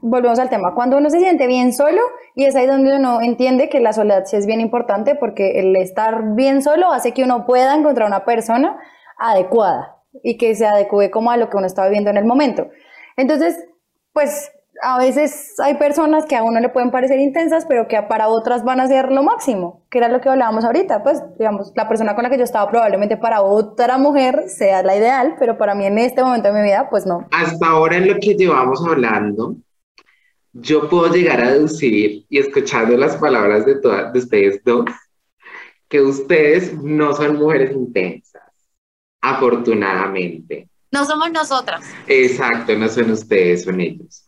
volvemos 0.00 0.38
al 0.38 0.50
tema. 0.50 0.74
Cuando 0.74 0.96
uno 0.96 1.10
se 1.10 1.18
siente 1.18 1.46
bien 1.46 1.72
solo, 1.72 2.00
y 2.34 2.44
es 2.44 2.56
ahí 2.56 2.66
donde 2.66 2.96
uno 2.96 3.20
entiende 3.20 3.68
que 3.68 3.80
la 3.80 3.92
soledad 3.92 4.24
sí 4.24 4.36
es 4.36 4.46
bien 4.46 4.60
importante, 4.60 5.14
porque 5.14 5.60
el 5.60 5.76
estar 5.76 6.34
bien 6.34 6.62
solo 6.62 6.92
hace 6.92 7.12
que 7.12 7.24
uno 7.24 7.46
pueda 7.46 7.74
encontrar 7.74 8.08
una 8.08 8.24
persona 8.24 8.78
adecuada 9.18 9.96
y 10.22 10.36
que 10.36 10.54
se 10.54 10.66
adecue 10.66 11.10
como 11.10 11.30
a 11.30 11.36
lo 11.36 11.50
que 11.50 11.56
uno 11.56 11.66
está 11.66 11.84
viviendo 11.84 12.10
en 12.10 12.16
el 12.16 12.24
momento. 12.24 12.68
Entonces, 13.16 13.64
pues 14.12 14.52
a 14.82 14.98
veces 14.98 15.54
hay 15.58 15.74
personas 15.74 16.24
que 16.26 16.36
a 16.36 16.42
uno 16.42 16.60
le 16.60 16.68
pueden 16.68 16.90
parecer 16.90 17.18
intensas, 17.18 17.66
pero 17.66 17.88
que 17.88 18.00
para 18.02 18.28
otras 18.28 18.64
van 18.64 18.80
a 18.80 18.86
ser 18.86 19.10
lo 19.10 19.22
máximo, 19.22 19.84
que 19.90 19.98
era 19.98 20.08
lo 20.08 20.20
que 20.20 20.28
hablábamos 20.28 20.64
ahorita. 20.64 21.02
Pues, 21.02 21.22
digamos, 21.38 21.72
la 21.74 21.88
persona 21.88 22.14
con 22.14 22.24
la 22.24 22.30
que 22.30 22.38
yo 22.38 22.44
estaba 22.44 22.70
probablemente 22.70 23.16
para 23.16 23.42
otra 23.42 23.98
mujer 23.98 24.44
sea 24.48 24.82
la 24.82 24.96
ideal, 24.96 25.36
pero 25.38 25.58
para 25.58 25.74
mí 25.74 25.86
en 25.86 25.98
este 25.98 26.22
momento 26.22 26.48
de 26.48 26.54
mi 26.54 26.62
vida, 26.62 26.88
pues 26.90 27.06
no. 27.06 27.26
Hasta 27.30 27.66
ahora 27.66 27.96
en 27.96 28.08
lo 28.08 28.14
que 28.20 28.34
llevamos 28.34 28.84
hablando, 28.86 29.56
yo 30.52 30.88
puedo 30.88 31.12
llegar 31.12 31.40
a 31.42 31.52
deducir, 31.52 32.24
y 32.28 32.38
escuchando 32.38 32.96
las 32.96 33.16
palabras 33.16 33.66
de, 33.66 33.76
todas, 33.76 34.12
de 34.12 34.18
ustedes 34.18 34.62
dos, 34.64 34.84
que 35.88 36.00
ustedes 36.00 36.74
no 36.82 37.14
son 37.14 37.36
mujeres 37.36 37.72
intensas, 37.72 38.42
afortunadamente. 39.20 40.68
No 40.90 41.04
somos 41.04 41.30
nosotras. 41.30 41.84
Exacto, 42.06 42.74
no 42.76 42.88
son 42.88 43.10
ustedes, 43.10 43.64
son 43.64 43.80
ellos. 43.80 44.27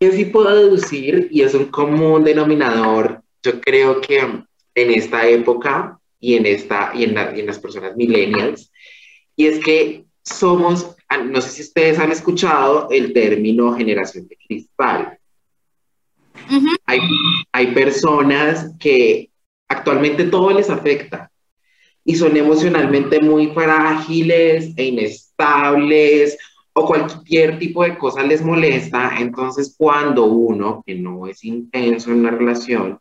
Yo 0.00 0.12
sí 0.12 0.26
puedo 0.26 0.54
deducir, 0.54 1.28
y 1.30 1.42
es 1.42 1.54
un 1.54 1.66
común 1.66 2.22
denominador, 2.24 3.22
yo 3.42 3.60
creo 3.60 4.00
que 4.00 4.18
en 4.18 4.90
esta 4.90 5.28
época 5.28 5.98
y 6.20 6.34
en, 6.34 6.46
esta, 6.46 6.92
y 6.94 7.04
en, 7.04 7.16
y 7.36 7.40
en 7.40 7.46
las 7.46 7.58
personas 7.58 7.96
millennials, 7.96 8.70
y 9.36 9.46
es 9.46 9.58
que 9.64 10.04
somos, 10.22 10.96
no 11.24 11.40
sé 11.40 11.50
si 11.50 11.62
ustedes 11.62 11.98
han 11.98 12.12
escuchado 12.12 12.88
el 12.90 13.12
término 13.12 13.74
generación 13.74 14.28
de 14.28 14.36
cristal. 14.36 15.18
hay, 16.86 17.00
hay 17.52 17.66
personas 17.68 18.72
que 18.78 19.30
actualmente 19.68 20.24
todo 20.24 20.50
les 20.52 20.70
afecta 20.70 21.30
y 22.04 22.14
son 22.16 22.36
emocionalmente 22.36 23.20
muy 23.20 23.48
frágiles 23.48 24.72
e 24.76 24.84
inestables 24.84 26.38
o 26.78 26.86
cualquier 26.86 27.58
tipo 27.58 27.82
de 27.82 27.98
cosa 27.98 28.22
les 28.22 28.40
molesta, 28.42 29.18
entonces 29.18 29.74
cuando 29.76 30.26
uno, 30.26 30.82
que 30.86 30.94
no 30.94 31.26
es 31.26 31.44
intenso 31.44 32.12
en 32.12 32.22
la 32.22 32.30
relación, 32.30 33.00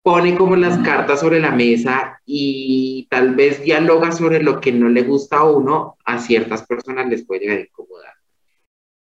pone 0.00 0.36
como 0.36 0.54
las 0.54 0.78
cartas 0.78 1.20
sobre 1.20 1.40
la 1.40 1.50
mesa 1.50 2.20
y 2.24 3.08
tal 3.10 3.34
vez 3.34 3.62
dialoga 3.62 4.12
sobre 4.12 4.40
lo 4.42 4.60
que 4.60 4.70
no 4.70 4.88
le 4.88 5.02
gusta 5.02 5.38
a 5.38 5.44
uno, 5.44 5.96
a 6.04 6.18
ciertas 6.18 6.64
personas 6.66 7.08
les 7.08 7.26
puede 7.26 7.40
llegar 7.40 7.58
a 7.58 7.62
incomodar. 7.62 8.14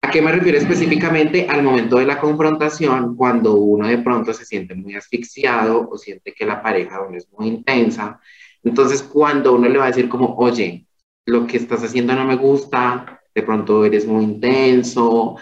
¿A 0.02 0.10
qué 0.10 0.22
me 0.22 0.32
refiero 0.32 0.56
específicamente? 0.56 1.46
Al 1.46 1.62
momento 1.62 1.98
de 1.98 2.06
la 2.06 2.18
confrontación, 2.18 3.14
cuando 3.14 3.56
uno 3.56 3.88
de 3.88 3.98
pronto 3.98 4.32
se 4.32 4.46
siente 4.46 4.74
muy 4.74 4.94
asfixiado 4.94 5.86
o 5.90 5.98
siente 5.98 6.32
que 6.32 6.46
la 6.46 6.62
pareja 6.62 6.96
no 7.10 7.14
es 7.14 7.28
muy 7.30 7.48
intensa. 7.48 8.20
Entonces, 8.62 9.02
cuando 9.02 9.54
uno 9.54 9.68
le 9.68 9.78
va 9.78 9.84
a 9.84 9.88
decir 9.88 10.08
como, 10.08 10.34
oye, 10.36 10.86
lo 11.26 11.46
que 11.46 11.58
estás 11.58 11.82
haciendo 11.84 12.14
no 12.14 12.24
me 12.24 12.36
gusta, 12.36 13.15
de 13.36 13.42
pronto 13.42 13.84
eres 13.84 14.06
muy 14.06 14.24
intenso, 14.24 15.36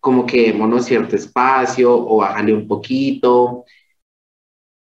como 0.00 0.26
que 0.26 0.52
démonos 0.52 0.86
cierto 0.86 1.14
espacio 1.14 1.94
o 1.94 2.16
bájale 2.18 2.52
un 2.52 2.66
poquito. 2.66 3.64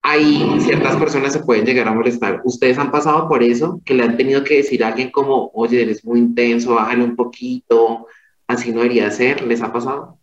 Ahí 0.02 0.56
ciertas 0.60 0.96
personas 0.96 1.34
se 1.34 1.40
pueden 1.40 1.66
llegar 1.66 1.86
a 1.86 1.92
molestar. 1.92 2.40
¿Ustedes 2.44 2.78
han 2.78 2.90
pasado 2.90 3.28
por 3.28 3.42
eso? 3.42 3.82
Que 3.84 3.92
le 3.92 4.04
han 4.04 4.16
tenido 4.16 4.42
que 4.44 4.56
decir 4.56 4.82
a 4.82 4.88
alguien 4.88 5.10
como, 5.10 5.50
oye, 5.52 5.82
eres 5.82 6.02
muy 6.06 6.18
intenso, 6.20 6.74
bájale 6.74 7.04
un 7.04 7.14
poquito, 7.14 8.06
así 8.46 8.72
no 8.72 8.80
debería 8.80 9.10
ser. 9.10 9.42
¿Les 9.42 9.60
ha 9.60 9.70
pasado? 9.70 10.18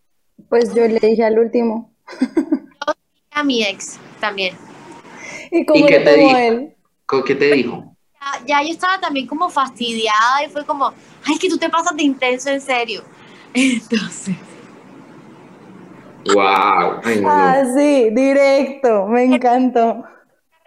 Pues 0.50 0.74
yo 0.74 0.88
le 0.88 1.00
dije 1.00 1.24
al 1.24 1.38
último. 1.38 1.94
a 3.30 3.44
mi 3.44 3.64
ex 3.64 4.00
también. 4.20 4.56
¿Y 5.52 5.64
cómo 5.64 5.86
¿Y 5.86 5.88
qué 5.88 6.00
te 6.00 6.18
dijo? 6.18 6.38
él? 6.38 6.74
¿Qué 7.28 7.36
te 7.36 7.54
dijo? 7.54 7.95
Ya, 8.26 8.46
ya 8.46 8.64
yo 8.64 8.74
estaba 8.74 9.00
también 9.00 9.28
como 9.28 9.50
fastidiada 9.50 10.44
y 10.44 10.50
fue 10.50 10.66
como, 10.66 10.88
ay, 11.26 11.36
es 11.36 11.40
que 11.40 11.50
tú 11.50 11.58
te 11.58 11.70
pasas 11.70 11.96
de 11.96 12.04
intenso 12.04 12.50
en 12.50 12.60
serio. 12.60 13.04
Entonces, 13.54 14.36
¡Wow! 16.34 17.02
Ay, 17.04 17.22
no. 17.22 17.30
Ah, 17.30 17.64
sí, 17.76 18.10
directo, 18.12 19.06
me 19.06 19.24
encantó. 19.26 19.94
una 19.94 20.08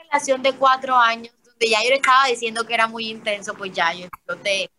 relación 0.05 0.41
de 0.41 0.53
cuatro 0.53 0.95
años 0.97 1.35
donde 1.45 1.69
ya 1.69 1.83
yo 1.83 1.91
le 1.91 1.97
estaba 1.97 2.27
diciendo 2.29 2.65
que 2.65 2.75
era 2.75 2.87
muy 2.87 3.09
intenso, 3.09 3.55
pues 3.55 3.73
ya 3.73 3.93
yo 3.93 4.07
te 4.41 4.71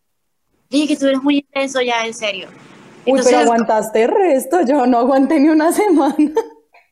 dije 0.69 0.87
que 0.87 0.95
tú 0.95 1.07
eres 1.07 1.21
muy 1.21 1.39
intenso 1.39 1.81
ya, 1.81 2.05
en 2.05 2.13
serio. 2.13 2.47
Uy, 3.05 3.11
Entonces, 3.11 3.33
pero 3.33 3.43
aguantaste 3.43 4.03
el 4.03 4.11
resto, 4.11 4.61
yo 4.61 4.85
no 4.85 4.99
aguanté 4.99 5.37
ni 5.39 5.49
una 5.49 5.71
semana. 5.73 6.15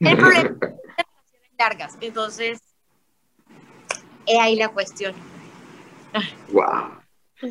el 0.01 0.17
problema 0.17 0.41
es 0.41 0.43
las 0.43 0.75
relaciones 0.97 1.51
largas, 1.57 1.97
entonces, 2.01 2.59
es 4.25 4.39
ahí 4.39 4.57
la 4.57 4.67
cuestión. 4.67 5.13
¡Wow! 6.53 6.97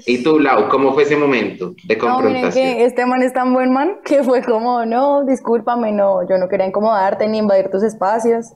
¿Y 0.06 0.22
tú, 0.22 0.40
Lau, 0.40 0.68
cómo 0.68 0.92
fue 0.94 1.04
ese 1.04 1.16
momento 1.16 1.74
de 1.84 1.96
No, 1.96 2.00
confrontación? 2.00 2.52
que 2.52 2.84
este 2.84 3.06
man 3.06 3.22
es 3.22 3.32
tan 3.32 3.54
buen 3.54 3.72
man 3.72 4.00
que 4.04 4.24
fue 4.24 4.42
como, 4.42 4.84
no, 4.84 5.24
discúlpame, 5.24 5.92
no, 5.92 6.28
yo 6.28 6.38
no 6.38 6.48
quería 6.48 6.66
incomodarte 6.66 7.28
ni 7.28 7.38
invadir 7.38 7.70
tus 7.70 7.82
espacios. 7.84 8.52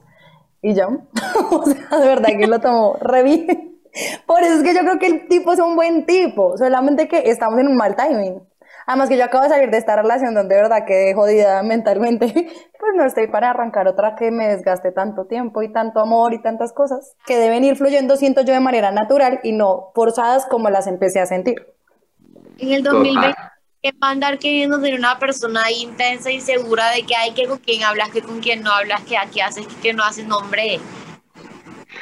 Y 0.61 0.73
ya, 0.73 0.87
o 1.51 1.65
sea, 1.65 1.99
de 1.99 2.05
verdad 2.07 2.29
que 2.37 2.47
lo 2.47 2.59
tomó 2.59 2.97
re 2.99 3.23
bien. 3.23 3.79
Por 4.25 4.41
eso 4.43 4.55
es 4.55 4.63
que 4.63 4.73
yo 4.73 4.81
creo 4.81 4.99
que 4.99 5.07
el 5.07 5.27
tipo 5.27 5.51
es 5.53 5.59
un 5.59 5.75
buen 5.75 6.05
tipo, 6.05 6.57
solamente 6.57 7.07
que 7.07 7.29
estamos 7.29 7.59
en 7.59 7.67
un 7.67 7.77
mal 7.77 7.95
timing. 7.95 8.41
Además 8.87 9.09
que 9.09 9.17
yo 9.17 9.25
acabo 9.25 9.43
de 9.43 9.49
salir 9.49 9.69
de 9.69 9.77
esta 9.77 9.95
relación 9.95 10.33
donde 10.33 10.55
de 10.55 10.61
verdad 10.61 10.85
quedé 10.85 11.13
jodida 11.13 11.61
mentalmente, 11.63 12.25
pues 12.79 12.91
no 12.95 13.05
estoy 13.05 13.27
para 13.27 13.51
arrancar 13.51 13.87
otra 13.87 14.15
que 14.15 14.31
me 14.31 14.47
desgaste 14.47 14.91
tanto 14.91 15.25
tiempo 15.25 15.61
y 15.61 15.71
tanto 15.71 15.99
amor 15.99 16.33
y 16.33 16.41
tantas 16.41 16.73
cosas 16.73 17.15
que 17.25 17.37
deben 17.37 17.63
ir 17.63 17.75
fluyendo, 17.75 18.17
siento 18.17 18.41
yo, 18.41 18.53
de 18.53 18.59
manera 18.59 18.91
natural 18.91 19.39
y 19.43 19.51
no 19.51 19.91
forzadas 19.93 20.45
como 20.45 20.69
las 20.69 20.87
empecé 20.87 21.19
a 21.19 21.25
sentir. 21.25 21.65
En 22.57 22.71
el 22.71 22.83
Total. 22.83 23.03
2020, 23.03 23.37
que 23.81 23.91
va 23.93 24.07
a 24.09 24.11
andar 24.11 24.37
queriendo 24.37 24.79
ser 24.79 24.93
una 24.93 25.17
persona 25.17 25.71
intensa 25.71 26.31
y 26.31 26.41
segura 26.41 26.91
de 26.91 27.03
que 27.03 27.15
hay 27.15 27.31
que 27.33 27.47
con 27.47 27.57
quién 27.57 27.83
hablas, 27.83 28.09
que 28.09 28.21
con 28.21 28.39
quién 28.39 28.61
no 28.61 28.71
hablas, 28.71 29.01
que 29.01 29.17
aquí 29.17 29.41
haces, 29.41 29.65
que, 29.67 29.75
que 29.75 29.93
no 29.93 30.03
haces, 30.03 30.27
nombre. 30.27 30.79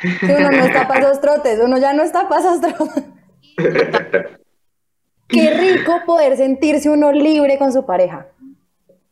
Que 0.02 0.34
uno 0.34 0.50
no 0.50 0.64
está 0.64 0.88
para 0.88 1.02
esos 1.02 1.22
trotes, 1.22 1.60
uno 1.62 1.78
ya 1.78 1.94
no 1.94 2.04
está 2.04 2.28
para 2.28 2.42
esos 2.42 2.62
trotes. 2.62 3.04
Qué 5.30 5.52
rico 5.52 5.94
poder 6.06 6.36
sentirse 6.38 6.90
uno 6.90 7.12
libre 7.12 7.58
con 7.58 7.72
su 7.72 7.86
pareja. 7.86 8.28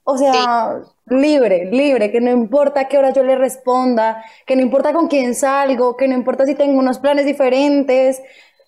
O 0.03 0.17
sea, 0.17 0.81
libre, 1.05 1.69
libre, 1.71 2.11
que 2.11 2.21
no 2.21 2.31
importa 2.31 2.81
a 2.81 2.87
qué 2.87 2.97
hora 2.97 3.11
yo 3.11 3.23
le 3.23 3.35
responda, 3.35 4.23
que 4.45 4.55
no 4.55 4.61
importa 4.61 4.93
con 4.93 5.09
quién 5.09 5.35
salgo, 5.35 5.97
que 5.97 6.07
no 6.07 6.15
importa 6.15 6.45
si 6.45 6.55
tengo 6.55 6.79
unos 6.79 6.99
planes 6.99 7.25
diferentes, 7.25 8.21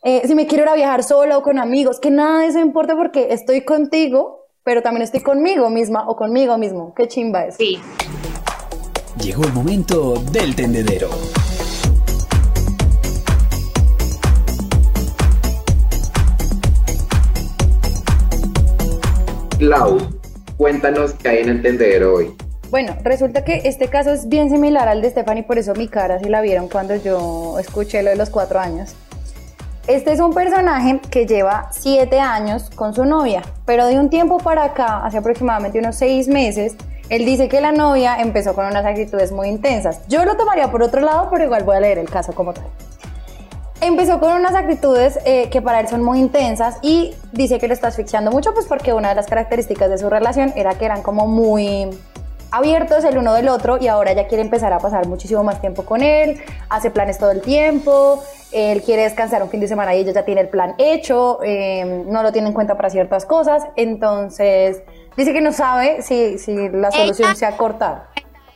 eh, 0.03 0.21
si 0.27 0.35
me 0.35 0.47
quiero 0.47 0.65
ir 0.65 0.69
a 0.69 0.75
viajar 0.75 1.03
sola 1.03 1.37
o 1.37 1.41
con 1.41 1.57
amigos, 1.57 1.99
que 1.99 2.11
nada 2.11 2.41
de 2.41 2.47
eso 2.47 2.59
importa 2.59 2.95
porque 2.95 3.33
estoy 3.33 3.61
contigo, 3.61 4.47
pero 4.63 4.81
también 4.81 5.03
estoy 5.03 5.21
conmigo 5.21 5.69
misma 5.69 6.07
o 6.07 6.15
conmigo 6.15 6.57
mismo. 6.57 6.93
Qué 6.93 7.07
chimba 7.07 7.45
es. 7.45 7.55
Sí. 7.55 7.79
Llegó 9.21 9.43
el 9.43 9.53
momento 9.53 10.15
del 10.31 10.55
tendedero. 10.55 11.09
Lau, 19.59 19.97
cuéntanos 20.55 21.13
qué 21.15 21.27
hay 21.27 21.37
en 21.39 21.49
el 21.49 21.61
tendedero 21.61 22.15
hoy. 22.15 22.33
Bueno, 22.69 22.95
resulta 23.03 23.43
que 23.43 23.61
este 23.65 23.89
caso 23.89 24.13
es 24.13 24.29
bien 24.29 24.49
similar 24.49 24.87
al 24.87 25.01
de 25.01 25.09
Stephanie, 25.09 25.43
por 25.43 25.57
eso 25.57 25.73
mi 25.73 25.89
cara, 25.89 26.17
si 26.19 26.29
la 26.29 26.39
vieron 26.39 26.69
cuando 26.69 26.95
yo 26.95 27.59
escuché 27.59 28.01
lo 28.01 28.09
de 28.09 28.15
los 28.15 28.29
cuatro 28.29 28.57
años. 28.57 28.95
Este 29.87 30.13
es 30.13 30.21
un 30.21 30.33
personaje 30.33 31.01
que 31.11 31.25
lleva 31.25 31.67
siete 31.71 32.21
años 32.21 32.69
con 32.73 32.93
su 32.93 33.03
novia, 33.03 33.41
pero 33.65 33.85
de 33.85 33.99
un 33.99 34.09
tiempo 34.09 34.37
para 34.37 34.63
acá, 34.63 35.05
hace 35.05 35.17
aproximadamente 35.17 35.77
unos 35.77 35.97
seis 35.97 36.29
meses, 36.29 36.75
él 37.09 37.25
dice 37.25 37.49
que 37.49 37.59
la 37.59 37.73
novia 37.73 38.21
empezó 38.21 38.55
con 38.55 38.65
unas 38.65 38.85
actitudes 38.85 39.33
muy 39.33 39.49
intensas. 39.49 40.07
Yo 40.07 40.23
lo 40.23 40.37
tomaría 40.37 40.71
por 40.71 40.83
otro 40.83 41.01
lado, 41.01 41.27
pero 41.29 41.43
igual 41.43 41.63
voy 41.63 41.75
a 41.75 41.79
leer 41.81 41.97
el 41.97 42.09
caso 42.09 42.31
como 42.31 42.53
tal. 42.53 42.65
Empezó 43.81 44.19
con 44.19 44.33
unas 44.33 44.55
actitudes 44.55 45.19
eh, 45.25 45.49
que 45.49 45.61
para 45.61 45.79
él 45.79 45.87
son 45.87 46.03
muy 46.03 46.19
intensas 46.19 46.77
y 46.81 47.15
dice 47.31 47.59
que 47.59 47.67
lo 47.67 47.73
está 47.73 47.87
asfixiando 47.87 48.29
mucho, 48.29 48.53
pues 48.53 48.65
porque 48.65 48.91
una 48.93 49.09
de 49.09 49.15
las 49.15 49.27
características 49.27 49.89
de 49.89 49.97
su 49.97 50.09
relación 50.09 50.51
era 50.57 50.73
que 50.77 50.83
eran 50.85 51.01
como 51.01 51.27
muy 51.27 51.89
abiertos 52.51 53.05
el 53.05 53.17
uno 53.17 53.33
del 53.33 53.47
otro 53.47 53.77
y 53.79 53.87
ahora 53.87 54.11
ya 54.11 54.27
quiere 54.27 54.41
empezar 54.43 54.73
a 54.73 54.79
pasar 54.79 55.07
muchísimo 55.07 55.43
más 55.43 55.61
tiempo 55.61 55.85
con 55.85 56.01
él, 56.01 56.41
hace 56.69 56.91
planes 56.91 57.19
todo 57.19 57.31
el 57.31 57.41
tiempo, 57.41 58.21
él 58.51 58.81
quiere 58.81 59.03
descansar 59.03 59.43
un 59.43 59.49
fin 59.49 59.61
de 59.61 59.67
semana 59.69 59.95
y 59.95 59.99
ella 59.99 60.11
ya 60.11 60.25
tiene 60.25 60.41
el 60.41 60.49
plan 60.49 60.75
hecho, 60.77 61.39
eh, 61.43 62.03
no 62.07 62.21
lo 62.21 62.33
tiene 62.33 62.47
en 62.49 62.53
cuenta 62.53 62.75
para 62.75 62.89
ciertas 62.89 63.25
cosas, 63.25 63.63
entonces 63.77 64.81
dice 65.15 65.31
que 65.31 65.41
no 65.41 65.53
sabe 65.53 66.01
si, 66.01 66.37
si 66.37 66.67
la 66.69 66.91
solución 66.91 67.29
Ella- 67.29 67.37
sea 67.39 67.55
cortar. 67.55 68.07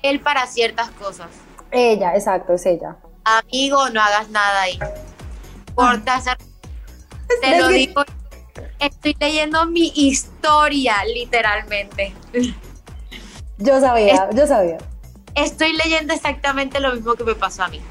Él 0.01 0.19
para 0.19 0.47
ciertas 0.47 0.89
cosas. 0.89 1.27
Ella, 1.71 2.13
exacto, 2.15 2.53
es 2.53 2.65
ella. 2.65 2.97
amigo, 3.23 3.89
no 3.91 4.01
hagas 4.01 4.29
nada 4.31 4.63
ahí. 4.63 4.77
Cortázar, 5.75 6.37
te 7.41 7.59
lo 7.59 7.67
digo, 7.69 8.03
estoy 8.79 9.15
leyendo 9.19 9.65
mi 9.65 9.91
historia, 9.95 11.03
literalmente. 11.05 12.13
Yo 13.57 13.79
sabía, 13.79 14.29
yo 14.33 14.47
sabía. 14.47 14.77
Estoy 15.35 15.73
leyendo 15.73 16.13
exactamente 16.13 16.79
lo 16.79 16.93
mismo 16.93 17.15
que 17.15 17.23
me 17.23 17.35
pasó 17.35 17.63
a 17.63 17.67
mí. 17.67 17.81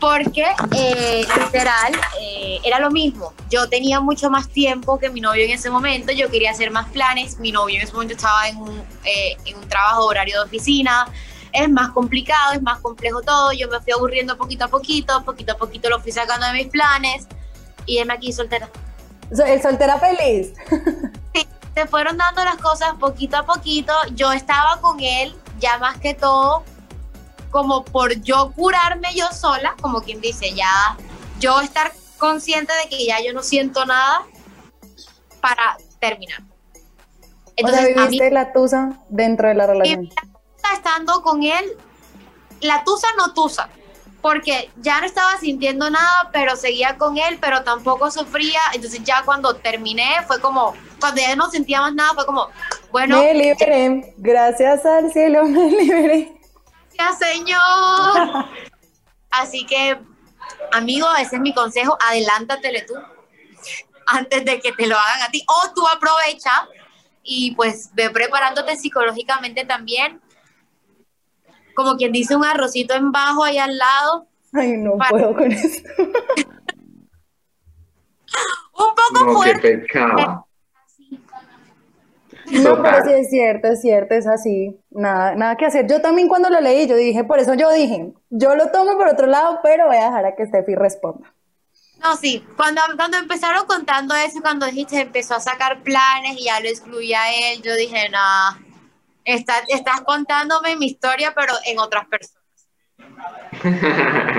Porque, 0.00 0.44
eh, 0.76 1.24
literal, 1.38 1.92
eh, 2.20 2.58
era 2.62 2.78
lo 2.78 2.90
mismo. 2.90 3.32
Yo 3.50 3.68
tenía 3.68 4.00
mucho 4.00 4.28
más 4.30 4.48
tiempo 4.48 4.98
que 4.98 5.08
mi 5.08 5.20
novio 5.20 5.44
en 5.44 5.50
ese 5.50 5.70
momento. 5.70 6.12
Yo 6.12 6.30
quería 6.30 6.50
hacer 6.50 6.70
más 6.70 6.88
planes. 6.90 7.38
Mi 7.38 7.52
novio 7.52 7.76
en 7.76 7.82
ese 7.82 7.92
momento 7.92 8.14
estaba 8.14 8.48
en 8.48 8.58
un, 8.58 8.82
eh, 9.04 9.36
en 9.46 9.56
un 9.56 9.68
trabajo 9.68 10.04
horario 10.04 10.40
de 10.40 10.44
oficina. 10.44 11.06
Es 11.54 11.70
más 11.70 11.90
complicado, 11.92 12.52
es 12.52 12.62
más 12.62 12.80
complejo 12.80 13.22
todo. 13.22 13.52
Yo 13.52 13.68
me 13.68 13.80
fui 13.80 13.92
aburriendo 13.92 14.36
poquito 14.36 14.66
a 14.66 14.68
poquito. 14.68 15.24
Poquito 15.24 15.52
a 15.52 15.56
poquito 15.56 15.88
lo 15.88 16.00
fui 16.00 16.12
sacando 16.12 16.46
de 16.46 16.52
mis 16.52 16.66
planes. 16.66 17.26
Y 17.86 18.04
me 18.04 18.12
aquí 18.12 18.32
soltera. 18.32 18.68
El 19.30 19.62
soltera 19.62 19.98
feliz. 19.98 20.52
Sí, 21.34 21.48
se 21.74 21.86
fueron 21.88 22.16
dando 22.16 22.44
las 22.44 22.58
cosas 22.58 22.94
poquito 23.00 23.36
a 23.36 23.44
poquito. 23.44 23.92
Yo 24.12 24.32
estaba 24.32 24.80
con 24.80 25.00
él 25.00 25.34
ya 25.58 25.78
más 25.78 25.98
que 25.98 26.14
todo 26.14 26.62
como 27.54 27.84
por 27.84 28.20
yo 28.22 28.50
curarme 28.56 29.14
yo 29.14 29.28
sola, 29.28 29.76
como 29.80 30.00
quien 30.00 30.20
dice, 30.20 30.52
ya 30.54 30.96
yo 31.38 31.60
estar 31.60 31.92
consciente 32.18 32.72
de 32.82 32.88
que 32.88 33.06
ya 33.06 33.22
yo 33.24 33.32
no 33.32 33.44
siento 33.44 33.86
nada 33.86 34.22
para 35.40 35.76
terminar. 36.00 36.42
Entonces, 37.54 37.90
o 37.90 37.94
sea, 37.94 38.04
viviste 38.06 38.30
la 38.32 38.52
tusa 38.52 38.98
dentro 39.08 39.46
de 39.46 39.54
la 39.54 39.68
relación. 39.68 40.10
Estando 40.74 41.22
con 41.22 41.42
él, 41.42 41.76
la 42.60 42.84
tusa 42.84 43.08
no 43.16 43.32
tusa, 43.32 43.68
porque 44.20 44.70
ya 44.76 45.00
no 45.00 45.06
estaba 45.06 45.36
sintiendo 45.38 45.90
nada, 45.90 46.30
pero 46.32 46.56
seguía 46.56 46.96
con 46.98 47.18
él, 47.18 47.38
pero 47.40 47.62
tampoco 47.62 48.10
sufría. 48.10 48.60
Entonces 48.72 49.02
ya 49.04 49.22
cuando 49.24 49.54
terminé 49.56 50.08
fue 50.26 50.40
como, 50.40 50.74
cuando 51.00 51.20
ya 51.20 51.36
no 51.36 51.50
sentía 51.50 51.80
más 51.80 51.94
nada, 51.94 52.14
fue 52.14 52.26
como, 52.26 52.48
bueno. 52.90 53.18
Me 53.18 53.34
liberé, 53.34 54.14
gracias 54.16 54.84
al 54.86 55.12
cielo 55.12 55.44
me 55.44 55.70
liberé. 55.70 56.32
Gracias, 56.96 57.30
Señor. 57.30 58.46
Así 59.30 59.66
que, 59.66 59.98
amigo, 60.72 61.08
ese 61.18 61.36
es 61.36 61.42
mi 61.42 61.52
consejo, 61.52 61.98
adelántatele 62.08 62.82
tú 62.82 62.94
antes 64.06 64.44
de 64.44 64.60
que 64.60 64.72
te 64.72 64.86
lo 64.86 64.96
hagan 64.96 65.22
a 65.22 65.30
ti. 65.30 65.44
O 65.46 65.74
tú 65.74 65.86
aprovecha 65.86 66.68
y 67.22 67.54
pues 67.54 67.90
ve 67.94 68.10
preparándote 68.10 68.76
psicológicamente 68.76 69.64
también. 69.64 70.20
Como 71.74 71.96
quien 71.96 72.12
dice, 72.12 72.36
un 72.36 72.44
arrocito 72.44 72.94
en 72.94 73.12
bajo 73.12 73.44
ahí 73.44 73.58
al 73.58 73.76
lado. 73.76 74.26
Ay, 74.52 74.76
no 74.76 74.92
puedo 75.08 75.34
con 75.34 75.50
esto. 75.50 75.88
un 78.76 78.94
poco 78.94 79.24
No, 79.24 79.32
fuerte. 79.32 79.78
pecado. 79.78 80.46
No, 82.50 82.82
pero 82.82 83.04
sí 83.04 83.12
es 83.12 83.30
cierto, 83.30 83.68
es 83.68 83.80
cierto, 83.80 84.14
es 84.14 84.26
así. 84.26 84.78
Nada, 84.90 85.34
nada 85.34 85.56
que 85.56 85.64
hacer. 85.64 85.86
Yo 85.88 86.02
también 86.02 86.28
cuando 86.28 86.50
lo 86.50 86.60
leí, 86.60 86.86
yo 86.86 86.94
dije, 86.94 87.24
por 87.24 87.38
eso 87.38 87.54
yo 87.54 87.70
dije, 87.72 88.12
yo 88.28 88.54
lo 88.54 88.70
tomo 88.70 88.96
por 88.98 89.08
otro 89.08 89.26
lado, 89.26 89.60
pero 89.62 89.86
voy 89.86 89.96
a 89.96 90.04
dejar 90.06 90.26
a 90.26 90.34
que 90.36 90.46
Steffi 90.46 90.74
responda. 90.74 91.32
No, 92.02 92.16
sí, 92.16 92.44
cuando, 92.56 92.82
cuando 92.96 93.16
empezaron 93.16 93.64
contando 93.66 94.14
eso, 94.14 94.42
cuando 94.42 94.66
dijiste 94.66 95.00
empezó 95.00 95.36
a 95.36 95.40
sacar 95.40 95.82
planes 95.82 96.36
y 96.38 96.44
ya 96.44 96.60
lo 96.60 96.68
excluía 96.68 97.22
a 97.22 97.32
él, 97.32 97.62
yo 97.62 97.74
dije, 97.76 98.10
no, 98.10 98.18
estás, 99.24 99.62
estás 99.68 100.02
contándome 100.02 100.76
mi 100.76 100.86
historia, 100.86 101.32
pero 101.34 101.52
en 101.66 101.78
otras 101.78 102.06
personas. 102.06 102.44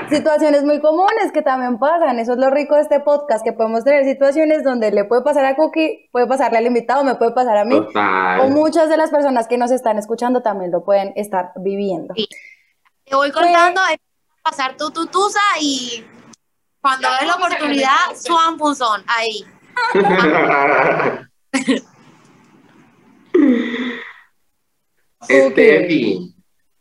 Situaciones 0.10 0.64
muy 0.64 0.80
comunes 0.82 1.32
que 1.34 1.42
también 1.42 1.80
pasan, 1.80 2.20
eso 2.20 2.34
es 2.34 2.38
lo 2.38 2.50
rico 2.52 2.76
de 2.76 2.82
este 2.82 3.00
podcast, 3.00 3.44
que 3.44 3.54
podemos 3.54 3.84
tener 3.84 4.04
situaciones 4.06 4.64
donde 4.64 4.92
le 4.92 5.06
puede 5.06 5.24
pasar 5.24 5.46
a 5.46 5.56
Cookie, 5.56 6.10
puede 6.12 6.28
pasarle 6.28 6.60
al 6.60 6.68
invitado, 6.68 7.04
me 7.04 7.16
puede 7.16 7.32
pasar 7.32 7.58
a 7.58 7.66
mí, 7.66 7.76
o 7.76 8.50
muchas 8.50 8.90
de 8.90 8.98
las 8.98 9.10
personas 9.10 9.48
que 9.48 9.58
nos 9.58 9.72
están 9.72 9.98
escuchando 9.98 10.42
también 10.42 10.72
lo 10.72 10.84
pueden 10.84 11.14
estar 11.16 11.52
viviendo. 11.56 12.14
Sí. 12.16 12.30
Te 13.06 13.16
voy 13.16 13.32
contando, 13.32 13.82
es 13.92 13.98
pasar 14.44 14.78
tu 14.78 14.92
tutusa 14.92 15.42
y 15.60 16.06
cuando 16.82 17.08
des 17.20 17.28
la 17.28 17.36
oportunidad, 17.36 18.16
suan 18.16 18.58
punzón, 18.58 19.04
ahí. 19.08 19.44
Steffi, 25.30 26.34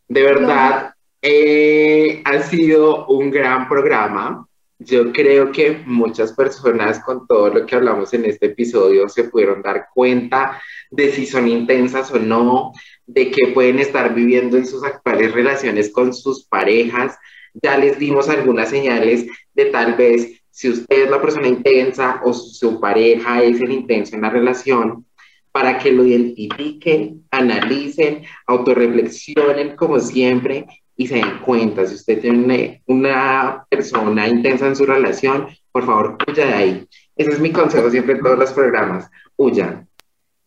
de 0.09 0.23
verdad, 0.23 0.95
eh, 1.21 2.23
ha 2.25 2.43
sido 2.43 3.07
un 3.07 3.31
gran 3.31 3.69
programa. 3.69 4.47
Yo 4.79 5.13
creo 5.13 5.51
que 5.53 5.83
muchas 5.87 6.33
personas 6.33 7.01
con 7.03 7.27
todo 7.27 7.49
lo 7.49 7.65
que 7.65 7.77
hablamos 7.77 8.13
en 8.13 8.27
este 8.27 8.47
episodio 8.47 9.09
se 9.09 9.25
pudieron 9.25 9.63
dar 9.63 9.87
cuenta 9.95 10.61
de 10.91 11.13
si 11.13 11.27
son 11.27 11.49
intensas 11.49 12.11
o 12.13 12.19
no, 12.19 12.73
de 13.07 13.31
qué 13.31 13.49
pueden 13.55 13.79
estar 13.79 14.15
viviendo 14.15 14.57
en 14.57 14.67
sus 14.67 14.85
actuales 14.85 15.33
relaciones 15.33 15.91
con 15.91 16.13
sus 16.13 16.45
parejas. 16.45 17.17
Ya 17.55 17.79
les 17.79 17.99
dimos 17.99 18.29
algunas 18.29 18.69
señales 18.69 19.27
de 19.55 19.67
tal 19.67 19.95
vez 19.95 20.43
si 20.51 20.69
usted 20.69 21.05
es 21.05 21.11
la 21.11 21.21
persona 21.21 21.49
intensa 21.49 22.21
o 22.25 22.33
su, 22.33 22.51
su 22.51 22.81
pareja 22.81 23.43
es 23.43 23.61
el 23.61 23.73
intenso 23.73 24.15
en 24.15 24.23
la 24.23 24.31
relación, 24.31 25.07
para 25.55 25.79
que 25.79 25.93
lo 25.93 26.05
identifiquen, 26.05 27.23
analicen, 27.31 28.25
autorreflexionen 28.49 29.77
como 29.77 30.01
siempre 30.01 30.67
y 30.97 31.07
se 31.07 31.15
den 31.15 31.39
cuenta. 31.45 31.87
Si 31.87 31.95
usted 31.95 32.21
tiene 32.21 32.83
una 32.87 33.65
persona 33.69 34.27
intensa 34.27 34.67
en 34.67 34.75
su 34.75 34.85
relación, 34.85 35.47
por 35.71 35.87
favor, 35.87 36.19
huya 36.29 36.47
de 36.47 36.55
ahí. 36.55 36.89
Ese 37.15 37.31
es 37.31 37.39
mi 37.39 37.53
consejo 37.53 37.89
siempre 37.89 38.15
en 38.15 38.21
todos 38.23 38.37
los 38.37 38.53
programas. 38.53 39.09
Huya. 39.37 39.87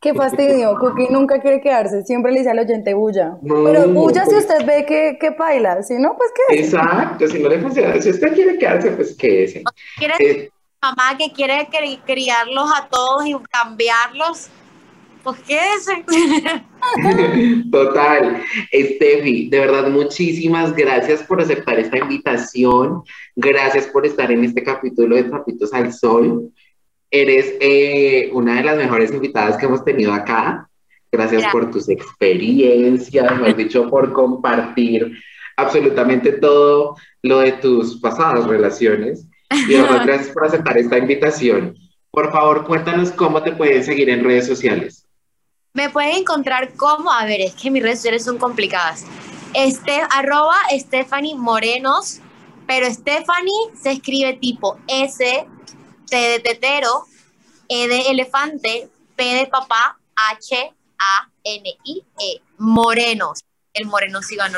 Qué 0.01 0.13
fastidio, 0.13 0.75
Cookie 0.77 1.07
nunca 1.09 1.39
quiere 1.39 1.61
quedarse, 1.61 2.03
siempre 2.03 2.33
le 2.33 2.39
dice 2.39 2.51
al 2.51 2.59
oyente 2.59 2.93
huya. 2.93 3.37
No, 3.41 3.63
Pero 3.63 3.85
huya 3.87 4.25
si 4.25 4.31
pues- 4.31 4.45
usted 4.45 4.65
ve 4.65 4.85
que, 4.85 5.17
que 5.21 5.29
baila, 5.31 5.81
si 5.83 5.93
no, 5.95 6.15
pues 6.17 6.31
qué. 6.35 6.59
Exacto, 6.59 7.27
si 7.27 7.39
no 7.41 7.47
le 7.47 7.59
funciona, 7.59 7.99
si 8.01 8.09
usted 8.09 8.33
quiere 8.33 8.57
quedarse, 8.57 8.91
pues 8.91 9.15
quédese. 9.15 9.63
¿Quieres 9.97 10.17
Eh, 10.19 10.49
mamá 10.81 11.17
que 11.17 11.31
quiere 11.31 11.65
cri- 11.69 12.01
criarlos 12.05 12.69
a 12.77 12.87
todos 12.89 13.25
y 13.25 13.35
cambiarlos? 13.49 14.49
Pues 15.27 15.41
quédese. 15.41 16.05
Total. 17.69 18.41
Steffi, 18.73 19.49
de 19.49 19.59
verdad, 19.59 19.89
muchísimas 19.89 20.73
gracias 20.73 21.21
por 21.23 21.41
aceptar 21.41 21.77
esta 21.77 21.97
invitación. 21.97 23.03
Gracias 23.35 23.87
por 23.87 24.05
estar 24.05 24.31
en 24.31 24.45
este 24.45 24.63
capítulo 24.63 25.17
de 25.17 25.25
Trapitos 25.25 25.73
al 25.73 25.91
Sol. 25.91 26.49
Eres 27.11 27.55
eh, 27.59 28.29
una 28.31 28.55
de 28.55 28.63
las 28.63 28.77
mejores 28.77 29.11
invitadas 29.11 29.57
que 29.57 29.65
hemos 29.65 29.83
tenido 29.83 30.13
acá. 30.13 30.69
Gracias 31.11 31.41
Gracias. 31.41 31.51
por 31.51 31.71
tus 31.71 31.89
experiencias, 31.89 33.29
mejor 33.29 33.55
dicho, 33.57 33.89
por 33.89 34.13
compartir 34.13 35.11
absolutamente 35.57 36.31
todo 36.31 36.95
lo 37.21 37.39
de 37.39 37.51
tus 37.51 37.99
pasadas 37.99 38.47
relaciones. 38.47 39.27
Y 39.51 39.73
de 39.73 39.81
verdad, 39.81 40.03
gracias 40.05 40.29
por 40.29 40.45
aceptar 40.45 40.77
esta 40.77 40.97
invitación. 40.97 41.75
Por 42.11 42.31
favor, 42.31 42.65
cuéntanos 42.65 43.11
cómo 43.11 43.43
te 43.43 43.51
pueden 43.51 43.83
seguir 43.83 44.09
en 44.09 44.23
redes 44.23 44.47
sociales. 44.47 45.06
Me 45.77 45.91
pueden 45.91 46.15
encontrar 46.15 46.73
como, 46.73 47.11
a 47.11 47.23
ver, 47.25 47.39
es 47.39 47.53
que 47.53 47.69
mis 47.69 47.83
redes 47.83 47.99
sociales 47.99 48.25
son 48.25 48.39
complicadas. 48.39 49.05
Este, 49.53 50.01
arroba 50.09 50.55
Stephanie 50.71 51.35
Morenos, 51.35 52.19
pero 52.65 52.87
Stephanie 52.87 53.75
se 53.79 53.91
escribe 53.91 54.33
tipo 54.33 54.79
S, 54.87 55.45
T 56.09 56.17
de 56.17 56.39
tetero, 56.39 57.05
E 57.69 57.87
de 57.87 58.09
elefante, 58.09 58.89
P 59.15 59.23
de 59.23 59.45
papá, 59.45 59.99
H, 60.15 60.73
A, 60.97 61.29
N, 61.43 61.69
I, 61.83 62.03
E. 62.21 62.41
Morenos. 62.57 63.43
El 63.71 63.85
moreno 63.85 64.23
sí 64.23 64.35
ganó. 64.35 64.57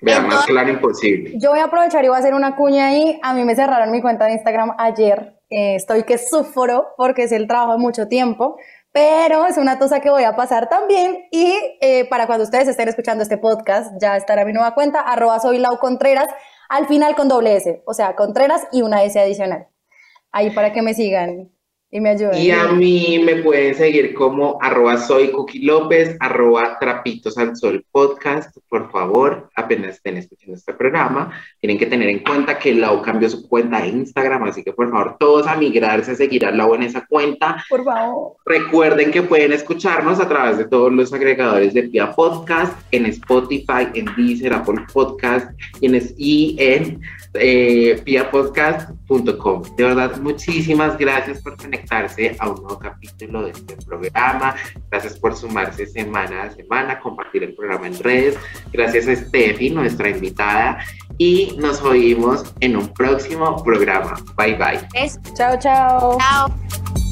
Vea, 0.00 0.20
más 0.22 0.46
claro 0.46 0.70
imposible. 0.70 1.32
Yo 1.34 1.50
voy 1.50 1.58
a 1.58 1.64
aprovechar 1.64 2.02
y 2.06 2.08
voy 2.08 2.16
a 2.16 2.20
hacer 2.20 2.32
una 2.32 2.56
cuña 2.56 2.86
ahí. 2.86 3.20
A 3.22 3.34
mí 3.34 3.44
me 3.44 3.54
cerraron 3.54 3.90
mi 3.90 4.00
cuenta 4.00 4.24
de 4.24 4.32
Instagram 4.32 4.76
ayer. 4.78 5.34
Eh, 5.50 5.76
estoy 5.76 6.04
que 6.04 6.18
sufro 6.18 6.88
porque 6.96 7.24
es 7.24 7.32
el 7.32 7.46
trabajo 7.46 7.72
de 7.72 7.78
mucho 7.78 8.06
tiempo, 8.06 8.58
pero 8.92 9.46
es 9.46 9.56
una 9.56 9.78
tosa 9.78 10.00
que 10.00 10.10
voy 10.10 10.24
a 10.24 10.36
pasar 10.36 10.68
también. 10.68 11.26
Y 11.30 11.54
eh, 11.80 12.06
para 12.08 12.26
cuando 12.26 12.44
ustedes 12.44 12.68
estén 12.68 12.88
escuchando 12.88 13.22
este 13.22 13.38
podcast, 13.38 13.92
ya 14.00 14.16
estará 14.16 14.44
mi 14.44 14.52
nueva 14.52 14.74
cuenta, 14.74 15.00
arroba 15.00 15.40
soy 15.40 15.58
Lau 15.58 15.78
Contreras, 15.78 16.28
al 16.68 16.86
final 16.86 17.14
con 17.14 17.28
doble 17.28 17.56
S, 17.56 17.82
o 17.86 17.94
sea, 17.94 18.14
Contreras 18.16 18.66
y 18.72 18.82
una 18.82 19.02
S 19.04 19.18
adicional. 19.18 19.68
Ahí 20.32 20.50
para 20.50 20.72
que 20.72 20.82
me 20.82 20.94
sigan 20.94 21.50
y 21.90 22.00
me. 22.00 22.16
Y 22.34 22.50
a 22.50 22.68
mí 22.68 23.18
me 23.24 23.36
pueden 23.36 23.74
seguir 23.74 24.12
como 24.12 24.58
arroba 24.60 24.98
soy 24.98 25.30
Cookie 25.30 25.60
López, 25.60 26.16
arroba 26.20 26.78
trapitos 26.78 27.38
al 27.38 27.56
sol 27.56 27.84
podcast. 27.90 28.54
Por 28.68 28.90
favor, 28.90 29.48
apenas 29.54 29.96
estén 29.96 30.18
escuchando 30.18 30.56
este 30.56 30.74
programa, 30.74 31.32
tienen 31.60 31.78
que 31.78 31.86
tener 31.86 32.10
en 32.10 32.18
cuenta 32.18 32.58
que 32.58 32.74
Lau 32.74 33.00
cambió 33.00 33.30
su 33.30 33.48
cuenta 33.48 33.80
de 33.80 33.88
Instagram, 33.88 34.44
así 34.44 34.62
que 34.62 34.72
por 34.72 34.90
favor, 34.90 35.16
todos 35.18 35.46
a 35.46 35.56
migrarse 35.56 36.10
a 36.10 36.14
seguir 36.14 36.44
a 36.44 36.50
Lau 36.50 36.74
en 36.74 36.82
esa 36.82 37.06
cuenta. 37.06 37.64
Por 37.70 37.84
favor. 37.84 38.36
Recuerden 38.44 39.10
que 39.10 39.22
pueden 39.22 39.52
escucharnos 39.52 40.20
a 40.20 40.28
través 40.28 40.58
de 40.58 40.66
todos 40.66 40.92
los 40.92 41.12
agregadores 41.14 41.72
de 41.72 41.84
Pia 41.84 42.12
Podcast, 42.12 42.74
en 42.92 43.06
Spotify, 43.06 43.88
en 43.94 44.06
Deezer, 44.14 44.52
Apple 44.52 44.84
Podcast 44.92 45.50
y 45.80 45.86
en, 45.86 46.02
y 46.18 46.56
en 46.58 47.00
eh, 47.34 48.00
piapodcast.com. 48.04 49.62
De 49.76 49.84
verdad, 49.84 50.16
muchísimas 50.18 50.96
gracias 50.98 51.40
por 51.42 51.56
conectarse 51.56 52.36
a 52.38 52.48
un 52.48 52.56
nuevo 52.56 52.78
capítulo 52.78 53.44
de 53.44 53.50
este 53.50 53.76
programa. 53.76 54.54
Gracias 54.90 55.18
por 55.18 55.36
sumarse 55.36 55.86
semana 55.86 56.44
a 56.44 56.50
semana, 56.50 57.00
compartir 57.00 57.42
el 57.42 57.54
programa 57.54 57.86
en 57.86 57.98
redes. 57.98 58.36
Gracias 58.72 59.08
a 59.08 59.16
Steffi, 59.16 59.70
nuestra 59.70 60.10
invitada. 60.10 60.78
Y 61.18 61.56
nos 61.58 61.82
oímos 61.82 62.44
en 62.60 62.76
un 62.76 62.92
próximo 62.92 63.62
programa. 63.64 64.14
Bye 64.36 64.54
bye. 64.54 64.88
Es, 64.94 65.18
Chao, 65.34 65.58
chao. 65.58 66.18
chao. 66.18 67.07